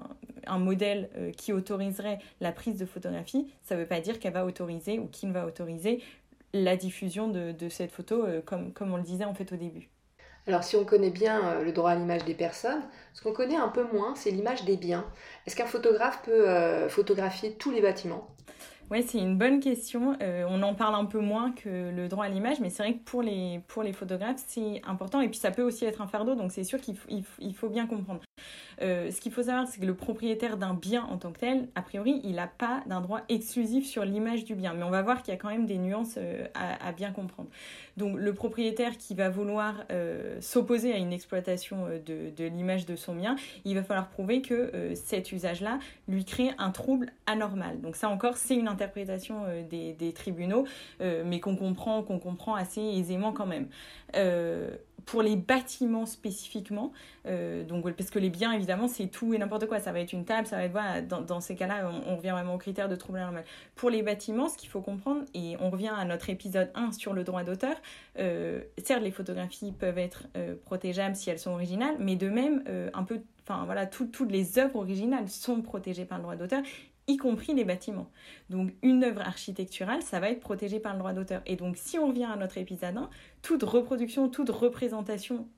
un 0.46 0.58
modèle 0.58 1.10
euh, 1.16 1.32
qui 1.32 1.52
autoriserait 1.52 2.18
la 2.40 2.52
prise 2.52 2.78
de 2.78 2.86
photographie, 2.86 3.52
ça 3.62 3.74
ne 3.74 3.80
veut 3.80 3.86
pas 3.86 4.00
dire 4.00 4.18
qu'elle 4.18 4.32
va 4.32 4.44
autoriser 4.44 4.98
ou 4.98 5.06
qu'il 5.06 5.32
va 5.32 5.46
autoriser 5.46 6.02
la 6.52 6.76
diffusion 6.76 7.28
de, 7.28 7.68
cette 7.68 7.92
photo, 7.92 8.24
euh, 8.24 8.40
comme, 8.44 8.72
comme 8.72 8.92
on 8.92 8.96
le 8.96 9.02
disait 9.02 9.24
en 9.24 9.34
fait 9.34 9.52
au 9.52 9.56
début. 9.56 9.88
Alors 10.46 10.64
si 10.64 10.74
on 10.74 10.84
connaît 10.84 11.10
bien 11.10 11.44
euh, 11.44 11.64
le 11.64 11.72
droit 11.72 11.90
à 11.90 11.94
l'image 11.94 12.24
des 12.24 12.34
personnes, 12.34 12.82
ce 13.14 13.22
qu'on 13.22 13.32
connaît 13.32 13.56
un 13.56 13.68
peu 13.68 13.84
moins, 13.92 14.14
c'est 14.16 14.30
l'image 14.30 14.64
des 14.64 14.76
biens. 14.76 15.04
Est-ce 15.46 15.54
qu'un 15.54 15.66
photographe 15.66 16.22
peut 16.24 16.88
photographier 16.88 17.54
tous 17.54 17.70
les 17.70 17.80
bâtiments? 17.80 18.28
Oui, 18.90 19.02
c'est 19.06 19.18
une 19.18 19.38
bonne 19.38 19.60
question. 19.60 20.16
on 20.20 20.62
en 20.62 20.74
parle 20.74 20.94
un 20.94 21.04
peu 21.04 21.20
moins 21.20 21.52
que 21.52 21.90
le 21.90 22.08
droit 22.08 22.24
à 22.24 22.28
l'image, 22.28 22.60
mais 22.60 22.70
c'est 22.70 22.82
vrai 22.82 22.94
que 22.94 23.04
pour 23.04 23.22
les, 23.22 23.60
pour 23.68 23.82
les 23.82 23.92
photographes, 23.92 24.42
c'est 24.46 24.82
important. 24.84 25.20
Et 25.20 25.28
puis 25.28 25.38
ça 25.38 25.50
peut 25.50 25.62
aussi 25.62 25.84
être 25.84 26.00
un 26.00 26.06
fardeau, 26.06 26.34
donc 26.34 26.52
c'est 26.52 26.64
sûr 26.64 26.80
qu'il 26.80 26.96
il 27.38 27.54
faut 27.54 27.68
bien 27.68 27.86
comprendre. 27.86 28.20
Euh, 28.82 29.10
ce 29.10 29.20
qu'il 29.20 29.32
faut 29.32 29.42
savoir, 29.42 29.66
c'est 29.68 29.80
que 29.80 29.86
le 29.86 29.94
propriétaire 29.94 30.56
d'un 30.56 30.74
bien 30.74 31.04
en 31.04 31.18
tant 31.18 31.32
que 31.32 31.40
tel, 31.40 31.68
a 31.74 31.82
priori, 31.82 32.20
il 32.24 32.36
n'a 32.36 32.46
pas 32.46 32.82
d'un 32.86 33.00
droit 33.00 33.20
exclusif 33.28 33.86
sur 33.86 34.04
l'image 34.04 34.44
du 34.44 34.54
bien. 34.54 34.74
Mais 34.74 34.82
on 34.82 34.90
va 34.90 35.02
voir 35.02 35.22
qu'il 35.22 35.32
y 35.32 35.36
a 35.36 35.40
quand 35.40 35.50
même 35.50 35.66
des 35.66 35.78
nuances 35.78 36.14
euh, 36.16 36.46
à, 36.54 36.92
bien 36.92 37.12
comprendre. 37.12 37.48
Donc 37.96 38.18
le 38.18 38.32
propriétaire 38.32 38.96
qui 38.96 39.14
va 39.14 39.28
vouloir 39.28 39.84
euh, 39.90 40.40
s'opposer 40.40 40.92
à 40.92 40.96
une 40.96 41.12
exploitation 41.12 41.86
de, 42.06 42.44
l'image 42.44 42.86
de 42.86 42.96
son 42.96 43.14
bien, 43.14 43.36
il 43.64 43.74
va 43.74 43.82
falloir 43.82 44.08
prouver 44.08 44.42
que 44.42 44.92
cet 44.94 45.32
usage-là 45.32 45.78
lui 46.08 46.24
crée 46.24 46.50
un 46.58 46.70
trouble 46.70 47.12
anormal. 47.26 47.80
Donc 47.80 47.96
ça 47.96 48.08
encore, 48.08 48.36
c'est 48.36 48.56
une 48.56 48.68
interprétation 48.68 49.44
des, 49.68 49.92
des, 49.92 50.12
tribunaux, 50.12 50.64
mais 51.00 51.40
qu'on 51.40 51.56
comprend, 51.56 52.02
qu'on 52.02 52.18
comprend 52.18 52.54
assez 52.54 52.80
aisément 52.80 53.32
quand 53.32 53.46
même 53.46 53.66
pour 55.06 55.22
les 55.22 55.36
bâtiments 55.36 56.06
spécifiquement, 56.06 56.92
euh, 57.26 57.64
donc, 57.64 57.90
parce 57.92 58.10
que 58.10 58.18
les 58.18 58.30
biens, 58.30 58.52
évidemment, 58.52 58.88
c'est 58.88 59.06
tout 59.06 59.34
et 59.34 59.38
n'importe 59.38 59.66
quoi. 59.66 59.80
Ça 59.80 59.92
va 59.92 60.00
être 60.00 60.12
une 60.12 60.24
table, 60.24 60.46
ça 60.46 60.56
va 60.56 60.64
être, 60.64 60.72
voilà, 60.72 61.00
dans, 61.00 61.40
ces 61.40 61.54
cas-là, 61.54 61.90
on, 62.06 62.16
revient 62.16 62.30
vraiment 62.30 62.54
aux 62.54 62.58
critères 62.58 62.88
de 62.88 62.96
trouble 62.96 63.18
anormal. 63.18 63.44
Pour 63.74 63.90
les 63.90 64.02
bâtiments, 64.02 64.48
ce 64.48 64.56
qu'il 64.56 64.68
faut 64.68 64.80
comprendre, 64.80 65.22
et 65.34 65.56
on 65.60 65.70
revient 65.70 65.92
à 65.96 66.04
notre 66.04 66.30
épisode 66.30 66.70
1 66.74 66.92
sur 66.92 67.12
le 67.12 67.24
droit 67.24 67.44
d'auteur, 67.44 67.76
euh, 68.18 68.60
certes, 68.78 69.02
les 69.02 69.10
photographies 69.10 69.72
peuvent 69.72 69.98
être 69.98 70.24
euh, 70.36 70.54
protégeables 70.64 71.16
si 71.16 71.30
elles 71.30 71.38
sont 71.38 71.52
originales, 71.52 71.96
mais 71.98 72.16
de 72.16 72.28
même, 72.28 72.62
un 72.94 73.04
peu, 73.04 73.20
enfin 73.46 73.64
voilà, 73.64 73.86
toutes 73.86 74.30
les 74.30 74.58
œuvres 74.58 74.76
originales 74.76 75.28
sont 75.28 75.62
protégées 75.62 76.04
par 76.04 76.18
le 76.18 76.22
droit 76.22 76.36
d'auteur 76.36 76.62
y 77.06 77.16
compris 77.16 77.54
les 77.54 77.64
bâtiments. 77.64 78.10
Donc 78.48 78.72
une 78.82 79.04
œuvre 79.04 79.20
architecturale, 79.20 80.02
ça 80.02 80.20
va 80.20 80.30
être 80.30 80.40
protégé 80.40 80.80
par 80.80 80.92
le 80.92 80.98
droit 80.98 81.12
d'auteur. 81.12 81.42
Et 81.46 81.56
donc 81.56 81.76
si 81.76 81.98
on 81.98 82.08
revient 82.08 82.24
à 82.24 82.36
notre 82.36 82.58
épisode 82.58 82.96
1, 82.96 83.10
toute 83.42 83.62
reproduction, 83.62 84.28
toute 84.28 84.50
représentation 84.50 85.48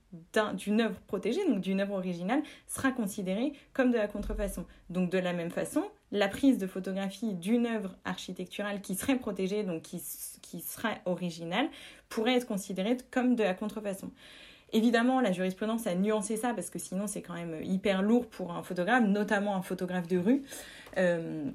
d'une 0.55 0.83
œuvre 0.83 1.01
protégée, 1.07 1.47
donc 1.49 1.61
d'une 1.61 1.81
œuvre 1.81 1.95
originale, 1.95 2.43
sera 2.67 2.93
considérée 2.93 3.53
comme 3.73 3.91
de 3.91 3.97
la 3.97 4.09
contrefaçon. 4.09 4.67
Donc 4.91 5.11
de 5.11 5.19
la 5.19 5.33
même 5.33 5.51
façon, 5.51 5.85
la 6.11 6.29
prise 6.29 6.59
de 6.59 6.67
photographie 6.67 7.33
d'une 7.35 7.67
œuvre 7.67 7.97
architecturale 8.05 8.83
qui 8.83 8.95
serait 8.95 9.17
protégée, 9.17 9.63
donc 9.63 9.83
qui, 9.83 10.03
qui 10.43 10.61
serait 10.61 11.01
originale, 11.07 11.69
pourrait 12.09 12.37
être 12.37 12.47
considérée 12.47 12.99
comme 13.11 13.35
de 13.37 13.43
la 13.43 13.55
contrefaçon. 13.55 14.11
Évidemment, 14.75 15.21
la 15.21 15.33
jurisprudence 15.33 15.87
a 15.87 15.95
nuancé 15.95 16.37
ça 16.37 16.55
parce 16.55 16.71
que 16.71 16.79
sinon 16.79 17.07
c'est 17.07 17.21
quand 17.21 17.35
même 17.35 17.63
hyper 17.63 18.03
lourd 18.03 18.27
pour 18.27 18.53
un 18.53 18.63
photographe, 18.63 19.05
notamment 19.05 19.55
un 19.55 19.63
photographe 19.63 20.09
de 20.09 20.19
rue. 20.19 20.43
Euh, 20.99 21.51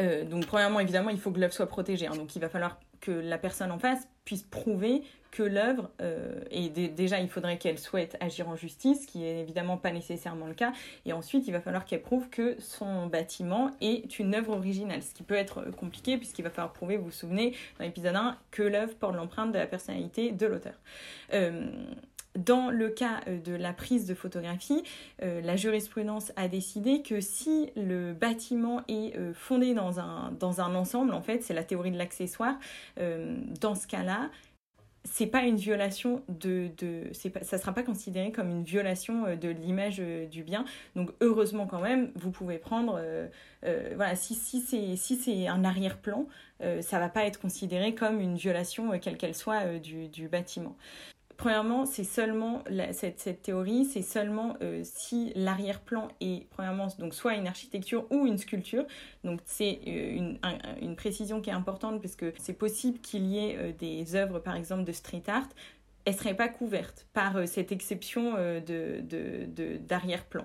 euh, 0.00 0.24
donc 0.24 0.46
premièrement, 0.46 0.80
évidemment, 0.80 1.10
il 1.10 1.18
faut 1.18 1.30
que 1.30 1.38
l'œuvre 1.38 1.54
soit 1.54 1.66
protégée. 1.66 2.06
Hein. 2.06 2.16
donc 2.16 2.34
il 2.36 2.40
va 2.40 2.48
falloir 2.48 2.78
que 3.00 3.10
la 3.10 3.36
personne 3.36 3.70
en 3.70 3.78
face 3.78 4.08
puisse 4.24 4.44
prouver 4.44 5.02
que 5.32 5.42
l'œuvre, 5.42 5.90
euh, 6.02 6.40
et 6.50 6.68
déjà 6.68 7.18
il 7.18 7.28
faudrait 7.28 7.56
qu'elle 7.56 7.78
souhaite 7.78 8.16
agir 8.20 8.48
en 8.48 8.54
justice, 8.54 9.02
ce 9.02 9.06
qui 9.06 9.24
est 9.24 9.40
évidemment 9.40 9.78
pas 9.78 9.90
nécessairement 9.90 10.46
le 10.46 10.52
cas, 10.52 10.72
et 11.06 11.14
ensuite 11.14 11.48
il 11.48 11.52
va 11.52 11.60
falloir 11.60 11.86
qu'elle 11.86 12.02
prouve 12.02 12.28
que 12.28 12.54
son 12.60 13.06
bâtiment 13.06 13.70
est 13.80 14.18
une 14.18 14.34
œuvre 14.34 14.54
originale, 14.54 15.02
ce 15.02 15.14
qui 15.14 15.22
peut 15.22 15.34
être 15.34 15.70
compliqué 15.70 16.18
puisqu'il 16.18 16.42
va 16.42 16.50
falloir 16.50 16.72
prouver, 16.74 16.98
vous 16.98 17.06
vous 17.06 17.10
souvenez, 17.10 17.56
dans 17.78 17.84
l'épisode 17.86 18.14
1, 18.14 18.36
que 18.50 18.62
l'œuvre 18.62 18.94
porte 18.94 19.16
l'empreinte 19.16 19.52
de 19.52 19.58
la 19.58 19.66
personnalité 19.66 20.32
de 20.32 20.46
l'auteur. 20.46 20.74
Dans 22.38 22.70
le 22.70 22.88
cas 22.88 23.20
euh, 23.28 23.38
de 23.38 23.52
la 23.52 23.74
prise 23.74 24.06
de 24.06 24.14
photographie, 24.14 24.82
euh, 25.22 25.42
la 25.42 25.56
jurisprudence 25.56 26.32
a 26.36 26.48
décidé 26.48 27.02
que 27.02 27.20
si 27.20 27.70
le 27.76 28.14
bâtiment 28.14 28.80
est 28.88 29.16
euh, 29.18 29.34
fondé 29.34 29.74
dans 29.74 30.00
un, 30.00 30.32
dans 30.40 30.62
un 30.62 30.74
ensemble, 30.74 31.12
en 31.12 31.20
fait, 31.20 31.42
c'est 31.42 31.52
la 31.52 31.64
théorie 31.64 31.90
de 31.90 31.98
l'accessoire, 31.98 32.56
dans 33.60 33.74
ce 33.74 33.86
cas-là, 33.86 34.30
c'est 35.04 35.26
pas 35.26 35.42
une 35.42 35.56
violation 35.56 36.22
de, 36.28 36.70
de 36.78 37.28
pas, 37.28 37.42
ça 37.42 37.58
sera 37.58 37.72
pas 37.72 37.82
considéré 37.82 38.30
comme 38.30 38.50
une 38.50 38.62
violation 38.62 39.36
de 39.36 39.48
l'image 39.48 39.98
du 39.98 40.42
bien. 40.42 40.64
Donc 40.94 41.10
heureusement 41.20 41.66
quand 41.66 41.80
même 41.80 42.12
vous 42.14 42.30
pouvez 42.30 42.58
prendre 42.58 43.00
voilà 43.62 44.14
si 44.14 44.34
si 44.34 44.60
c'est 44.60 44.96
si 44.96 45.16
c'est 45.16 45.48
un 45.48 45.64
arrière-plan 45.64 46.26
ça 46.80 46.98
va 46.98 47.08
pas 47.08 47.24
être 47.24 47.40
considéré 47.40 47.94
comme 47.94 48.20
une 48.20 48.36
violation 48.36 48.98
quelle 49.00 49.16
qu'elle 49.16 49.34
soit 49.34 49.78
du, 49.78 50.08
du 50.08 50.28
bâtiment 50.28 50.76
Premièrement, 51.42 51.86
c'est 51.86 52.04
seulement 52.04 52.62
cette, 52.92 53.42
théorie, 53.42 53.84
c'est 53.84 54.02
seulement 54.02 54.54
euh, 54.62 54.82
si 54.84 55.32
l'arrière-plan 55.34 56.06
est 56.20 56.48
premièrement 56.50 56.86
donc 57.00 57.14
soit 57.14 57.34
une 57.34 57.48
architecture 57.48 58.06
ou 58.12 58.28
une 58.28 58.38
sculpture. 58.38 58.84
Donc 59.24 59.40
c'est 59.44 59.80
euh, 59.88 60.36
une, 60.80 60.94
précision 60.94 61.40
qui 61.40 61.50
est 61.50 61.52
importante 61.52 62.00
parce 62.00 62.14
que 62.14 62.32
c'est 62.38 62.52
possible 62.52 63.00
qu'il 63.00 63.26
y 63.26 63.38
ait 63.38 63.56
euh, 63.58 63.72
des 63.72 64.14
œuvres 64.14 64.38
par 64.38 64.54
exemple 64.54 64.84
de 64.84 64.92
street 64.92 65.24
art 65.26 65.48
elle 66.04 66.14
serait 66.14 66.36
pas 66.36 66.48
couverte 66.48 67.06
par 67.12 67.46
cette 67.46 67.70
exception 67.70 68.34
de, 68.34 69.76
d'arrière-plan. 69.78 70.44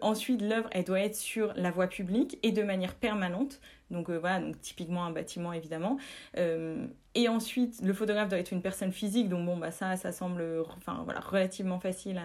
Ensuite, 0.00 0.42
l'œuvre, 0.42 0.68
elle 0.70 0.84
doit 0.84 1.00
être 1.00 1.16
sur 1.16 1.52
la 1.56 1.72
voie 1.72 1.88
publique 1.88 2.38
et 2.44 2.52
de 2.52 2.62
manière 2.62 2.94
permanente. 2.94 3.60
Donc 3.90 4.10
voilà, 4.10 4.40
donc 4.40 4.60
typiquement 4.60 5.04
un 5.04 5.10
bâtiment 5.10 5.52
évidemment. 5.52 5.98
et 6.36 7.28
ensuite, 7.28 7.80
le 7.82 7.92
photographe 7.92 8.28
doit 8.28 8.38
être 8.38 8.52
une 8.52 8.62
personne 8.62 8.92
physique, 8.92 9.28
donc 9.28 9.44
bon 9.46 9.56
bah 9.56 9.70
ça, 9.70 9.96
ça 9.96 10.12
semble, 10.12 10.44
enfin 10.76 11.02
voilà, 11.04 11.20
relativement 11.20 11.80
facile 11.80 12.20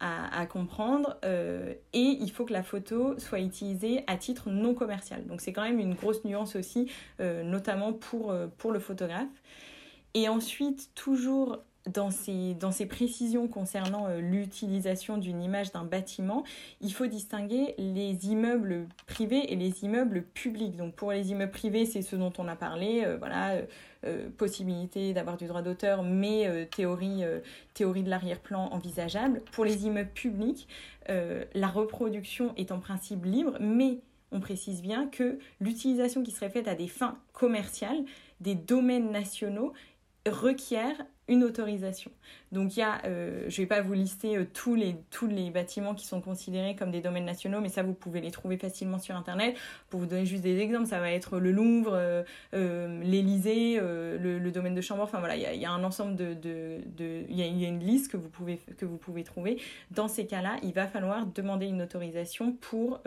à, 0.00 0.40
à, 0.40 0.46
comprendre. 0.46 1.16
et 1.22 1.78
il 1.92 2.30
faut 2.30 2.44
que 2.44 2.52
la 2.52 2.62
photo 2.62 3.18
soit 3.18 3.40
utilisée 3.40 4.02
à 4.06 4.16
titre 4.16 4.50
non 4.50 4.74
commercial. 4.74 5.24
Donc 5.26 5.40
c'est 5.40 5.52
quand 5.52 5.62
même 5.62 5.78
une 5.78 5.94
grosse 5.94 6.24
nuance 6.24 6.56
aussi, 6.56 6.90
notamment 7.20 7.92
pour 7.92 8.34
pour 8.56 8.72
le 8.72 8.80
photographe. 8.80 9.28
Et 10.14 10.28
ensuite, 10.28 10.90
toujours 10.94 11.58
dans 11.92 12.10
ces, 12.10 12.86
précisions 12.86 13.48
concernant 13.48 14.06
euh, 14.06 14.20
l'utilisation 14.20 15.18
d'une 15.18 15.42
image 15.42 15.72
d'un 15.72 15.84
bâtiment, 15.84 16.44
il 16.80 16.92
faut 16.92 17.06
distinguer 17.06 17.74
les 17.78 18.26
immeubles 18.26 18.86
privés 19.06 19.52
et 19.52 19.56
les 19.56 19.84
immeubles 19.84 20.22
publics. 20.22 20.76
Donc 20.76 20.94
pour 20.94 21.12
les 21.12 21.30
immeubles 21.30 21.52
privés, 21.52 21.86
c'est 21.86 22.02
ce 22.02 22.16
dont 22.16 22.32
on 22.38 22.48
a 22.48 22.56
parlé, 22.56 23.02
euh, 23.04 23.16
voilà, 23.18 23.56
euh, 24.04 24.28
possibilité 24.36 25.12
d'avoir 25.12 25.36
du 25.36 25.46
droit 25.46 25.62
d'auteur, 25.62 26.02
mais 26.02 26.66
théorie, 26.66 27.22
théorie 27.74 28.02
de 28.02 28.10
l'arrière-plan 28.10 28.68
envisageable. 28.72 29.42
Pour 29.52 29.64
les 29.64 29.86
immeubles 29.86 30.12
publics, 30.12 30.68
la 31.08 31.68
reproduction 31.68 32.54
est 32.56 32.70
en 32.70 32.78
principe 32.78 33.24
libre, 33.24 33.56
mais 33.60 33.98
on 34.30 34.40
précise 34.40 34.82
bien 34.82 35.08
que 35.08 35.38
l'utilisation 35.60 36.22
qui 36.22 36.30
serait 36.30 36.50
faite 36.50 36.68
à 36.68 36.74
des 36.74 36.86
fins 36.86 37.18
commerciales 37.32 38.04
des 38.40 38.54
domaines 38.54 39.10
nationaux 39.10 39.72
requiert 40.26 40.96
une 41.28 41.44
autorisation. 41.44 42.10
Donc 42.52 42.76
il 42.76 42.80
y 42.80 42.82
a, 42.82 43.02
euh, 43.04 43.44
je 43.48 43.60
ne 43.60 43.64
vais 43.64 43.66
pas 43.66 43.82
vous 43.82 43.92
lister 43.92 44.36
euh, 44.36 44.46
tous, 44.52 44.74
les, 44.74 44.96
tous 45.10 45.26
les 45.26 45.50
bâtiments 45.50 45.94
qui 45.94 46.06
sont 46.06 46.20
considérés 46.20 46.74
comme 46.74 46.90
des 46.90 47.00
domaines 47.00 47.26
nationaux, 47.26 47.60
mais 47.60 47.68
ça 47.68 47.82
vous 47.82 47.92
pouvez 47.92 48.20
les 48.20 48.30
trouver 48.30 48.56
facilement 48.56 48.98
sur 48.98 49.14
Internet. 49.16 49.56
Pour 49.90 50.00
vous 50.00 50.06
donner 50.06 50.24
juste 50.24 50.42
des 50.42 50.58
exemples, 50.58 50.86
ça 50.86 50.98
va 50.98 51.12
être 51.12 51.38
le 51.38 51.52
Louvre, 51.52 51.92
euh, 51.94 52.22
euh 52.54 53.02
l'Élysée, 53.02 53.78
le, 53.78 54.50
domaine 54.50 54.74
de 54.74 54.80
Chambord, 54.80 55.04
enfin 55.04 55.18
voilà, 55.18 55.36
il 55.36 55.60
y 55.60 55.66
a, 55.66 55.70
un 55.70 55.84
ensemble 55.84 56.16
de... 56.16 56.32
de, 56.32 56.78
de 56.96 57.24
il, 57.28 57.36
y 57.36 57.42
a, 57.42 57.46
il 57.46 57.60
y 57.60 57.66
a 57.66 57.68
une 57.68 57.80
liste 57.80 58.10
que 58.10 58.16
vous, 58.16 58.30
pouvez, 58.30 58.58
que 58.78 58.86
vous 58.86 58.96
pouvez 58.96 59.24
trouver. 59.24 59.60
Dans 59.90 60.08
ces 60.08 60.26
cas-là, 60.26 60.56
il 60.62 60.72
va 60.72 60.86
falloir 60.86 61.26
demander 61.26 61.66
une 61.66 61.82
autorisation 61.82 62.52
pour 62.52 63.00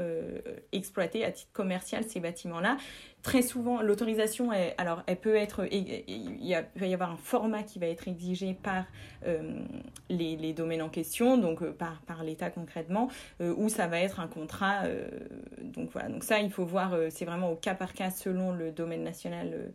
exploiter 0.72 1.26
à 1.26 1.32
titre 1.32 1.52
commercial 1.54 2.04
ces 2.04 2.20
bâtiments-là 2.20 2.78
très 3.24 3.42
souvent, 3.42 3.82
l'autorisation, 3.82 4.50
alors 4.78 5.04
elle 5.06 5.18
peut 5.18 5.36
être, 5.36 5.68
il, 5.72 6.44
y 6.44 6.54
va 6.54 6.86
y 6.86 6.94
avoir 6.94 7.12
un 7.12 7.18
format 7.18 7.64
qui 7.64 7.80
va 7.80 7.88
être 7.88 8.08
exigé 8.08 8.56
par 8.62 8.86
euh, 9.28 9.60
les, 10.10 10.54
domaines 10.54 10.82
en 10.82 10.90
question, 10.90 11.38
donc 11.38 11.62
euh, 11.62 11.72
par, 11.72 12.02
par 12.02 12.24
l'État 12.24 12.50
concrètement, 12.50 13.10
euh, 13.40 13.54
ou 13.58 13.70
ça 13.70 13.88
va 13.88 14.00
être 14.00 14.20
un 14.20 14.28
contrat. 14.28 14.84
Donc 15.72 15.92
voilà, 15.92 16.10
donc 16.10 16.24
ça, 16.24 16.40
il 16.40 16.52
faut 16.52 16.66
voir, 16.66 16.96
c'est 17.10 17.26
vraiment 17.26 17.52
au 17.52 17.56
cas 17.56 17.76
par 17.76 17.94
cas 17.94 18.12
selon 18.12 18.52
le 18.52 18.72
domaine 18.72 19.04
national 19.04 19.72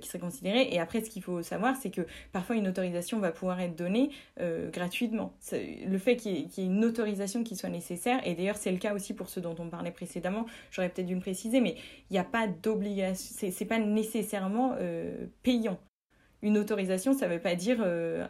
qui 0.00 0.08
serait 0.08 0.18
considéré. 0.18 0.68
Et 0.70 0.78
après, 0.78 1.02
ce 1.02 1.10
qu'il 1.10 1.22
faut 1.22 1.42
savoir, 1.42 1.74
c'est 1.76 1.90
que 1.90 2.02
parfois 2.32 2.56
une 2.56 2.68
autorisation 2.68 3.18
va 3.18 3.32
pouvoir 3.32 3.60
être 3.60 3.76
donnée 3.76 4.10
gratuitement. 4.72 5.32
Le 5.52 5.98
fait 5.98 6.16
qu'il 6.16 6.36
y, 6.36 6.60
ait 6.60 6.64
une 6.64 6.84
autorisation 6.84 7.42
qui 7.42 7.56
soit 7.56 7.70
nécessaire, 7.70 8.20
et 8.26 8.34
d'ailleurs 8.34 8.56
c'est 8.56 8.72
le 8.72 8.78
cas 8.78 8.94
aussi 8.94 9.14
pour 9.14 9.28
ceux 9.28 9.40
dont 9.40 9.54
on 9.58 9.68
parlait 9.68 9.90
précédemment, 9.90 10.46
j'aurais 10.70 10.88
peut-être 10.88 11.06
dû 11.06 11.14
me 11.14 11.20
préciser, 11.20 11.60
mais 11.60 11.76
il 12.10 12.12
n'y 12.12 12.18
a 12.18 12.24
pas 12.24 12.46
d'obligation, 12.46 13.48
c'est 13.50 13.64
pas 13.64 13.78
nécessairement 13.78 14.76
payant 15.42 15.78
une 16.42 16.56
autorisation, 16.58 17.12
ça 17.12 17.28
ne 17.28 17.34
veut 17.34 17.40
pas 17.40 17.54
dire 17.54 17.78
euh, 17.80 18.26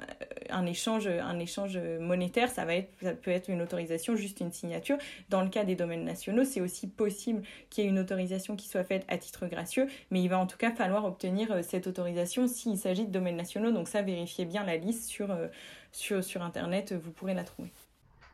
un, 0.49 0.67
échange, 0.67 1.07
un 1.07 1.39
échange 1.39 1.79
monétaire, 2.01 2.51
ça, 2.51 2.65
va 2.65 2.75
être, 2.75 2.91
ça 3.03 3.13
peut 3.13 3.31
être 3.31 3.49
une 3.49 3.63
autorisation, 3.63 4.17
juste 4.17 4.41
une 4.41 4.53
signature. 4.53 4.99
Dans 5.29 5.43
le 5.43 5.49
cas 5.49 5.65
des 5.65 5.77
domaines 5.77 6.05
nationaux, 6.05 6.45
c'est 6.45 6.61
aussi 6.61 6.89
possible 6.89 7.43
qu'il 7.69 7.85
y 7.85 7.87
ait 7.87 7.91
une 7.91 7.99
autorisation 7.99 8.57
qui 8.57 8.69
soit 8.69 8.85
faite 8.85 9.05
à 9.09 9.19
titre 9.19 9.47
gracieux, 9.47 9.87
mais 10.11 10.23
il 10.23 10.29
va 10.29 10.39
en 10.39 10.47
tout 10.47 10.59
cas 10.59 10.73
falloir 10.73 11.05
obtenir 11.05 11.53
euh, 11.53 11.63
cette 11.63 11.87
autorisation 11.87 12.49
s'il 12.49 12.79
s'agit 12.79 13.07
de 13.07 13.13
domaines 13.13 13.37
nationaux. 13.37 13.71
Donc 13.71 13.89
ça, 13.89 14.03
vérifiez 14.03 14.45
bien 14.45 14.65
la 14.65 14.77
liste 14.77 15.09
sur, 15.09 15.31
euh, 15.31 15.47
sur, 15.93 16.43
Internet, 16.43 16.93
vous 16.93 17.11
pourrez 17.13 17.35
la 17.35 17.45
trouver. 17.45 17.71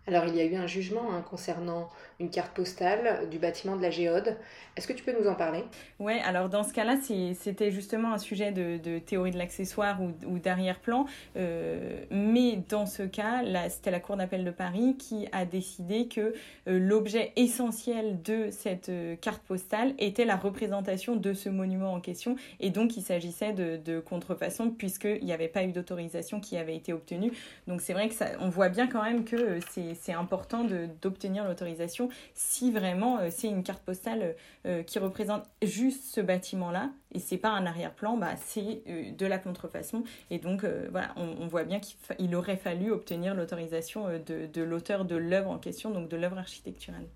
Alors 0.07 0.27
il 0.27 0.37
y 0.37 0.41
a 0.41 0.45
eu 0.45 0.55
un 0.55 0.69
jugement 0.69 1.13
hein, 1.13 1.23
concernant 1.29 1.91
une 2.19 2.31
carte 2.31 2.55
postale 2.55 3.29
du 3.31 3.39
bâtiment 3.39 3.77
de 3.77 3.83
la 3.83 3.91
Géode. 3.91 4.37
Est-ce 4.77 4.87
que 4.87 4.93
tu 4.93 5.05
peux 5.05 5.15
nous 5.19 5.29
en 5.29 5.35
parler? 5.35 5.65
Oui, 5.99 6.15
alors 6.25 6.49
dans 6.49 6.63
ce 6.63 6.73
cas-là, 6.73 6.97
c'était 7.35 7.71
justement 7.71 8.13
un 8.13 8.19
sujet 8.19 8.53
de, 8.53 8.99
théorie 8.99 9.31
de 9.31 9.39
l'accessoire 9.39 10.01
ou, 10.03 10.39
d'arrière-plan. 10.39 11.07
Euh, 11.37 12.05
mais 12.11 12.59
dans 12.69 12.87
ce 12.87 13.03
cas, 13.03 13.43
c'était 13.69 13.91
la 13.91 14.01
Cour 14.01 14.17
d'appel 14.17 14.45
de 14.45 14.51
Paris 14.51 14.97
qui 14.99 15.29
a 15.33 15.45
décidé 15.45 16.09
que 16.09 16.35
euh, 16.69 16.79
l'objet 16.79 17.33
essentiel 17.37 18.21
de 18.23 18.49
cette 18.51 18.89
euh, 18.89 19.17
carte 19.17 19.43
postale 19.43 19.95
était 19.99 20.25
la 20.25 20.37
représentation 20.37 21.17
de 21.17 21.33
ce 21.33 21.49
monument 21.49 21.93
en 21.93 22.01
question. 22.01 22.37
Et 22.61 22.71
donc 22.71 22.97
il 22.97 23.03
s'agissait 23.03 23.53
de, 23.53 23.77
de 23.77 24.01
contrefaçon 24.01 24.71
puisqu'il 24.71 25.25
n'y 25.25 25.33
avait 25.33 25.49
pas 25.49 25.65
eu 25.65 25.73
d'autorisation 25.73 26.41
qui 26.41 26.57
avait 26.57 26.77
été 26.77 26.93
obtenue. 26.93 27.33
Donc 27.67 27.81
c'est 27.81 27.93
vrai 27.93 28.09
que 28.09 28.15
ça, 28.15 28.27
on 28.41 28.49
voit 28.49 28.69
bien 28.69 28.87
quand 28.87 29.03
même 29.03 29.25
que 29.25 29.59
c'est 29.97 30.13
important 30.13 30.65
d'obtenir 31.03 31.45
l'autorisation 31.47 32.06
si 32.35 32.71
vraiment 32.71 33.19
euh, 33.19 33.29
c'est 33.31 33.49
une 33.49 33.63
carte 33.63 33.83
postale 33.83 34.37
euh, 34.67 34.83
qui 34.83 34.99
représente 34.99 35.45
juste 35.63 36.05
ce 36.05 36.21
bâtiment-là 36.21 36.91
et 37.13 37.19
c'est 37.19 37.39
pas 37.39 37.51
un 37.51 37.67
arrière-plan, 37.67 38.17
bah, 38.17 38.35
c'est 38.37 38.83
euh, 38.89 39.11
de 39.13 39.27
la 39.27 39.39
contrefaçon. 39.39 40.05
Et 40.31 40.39
donc 40.39 40.65
voilà, 40.91 41.15
on, 41.17 41.47
voit 41.47 41.65
bien 41.65 41.81
qu'il 41.81 42.35
aurait 42.35 42.57
fallu 42.57 42.91
obtenir 42.91 43.35
l'autorisation 43.35 44.09
de 44.27 44.63
l'auteur 44.63 45.05
de 45.05 45.17
l'œuvre 45.17 45.51
en 45.51 45.59
question, 45.59 45.91
donc 45.91 46.09
de 46.09 46.17
l'œuvre 46.17 46.39
architecturale. 46.39 47.07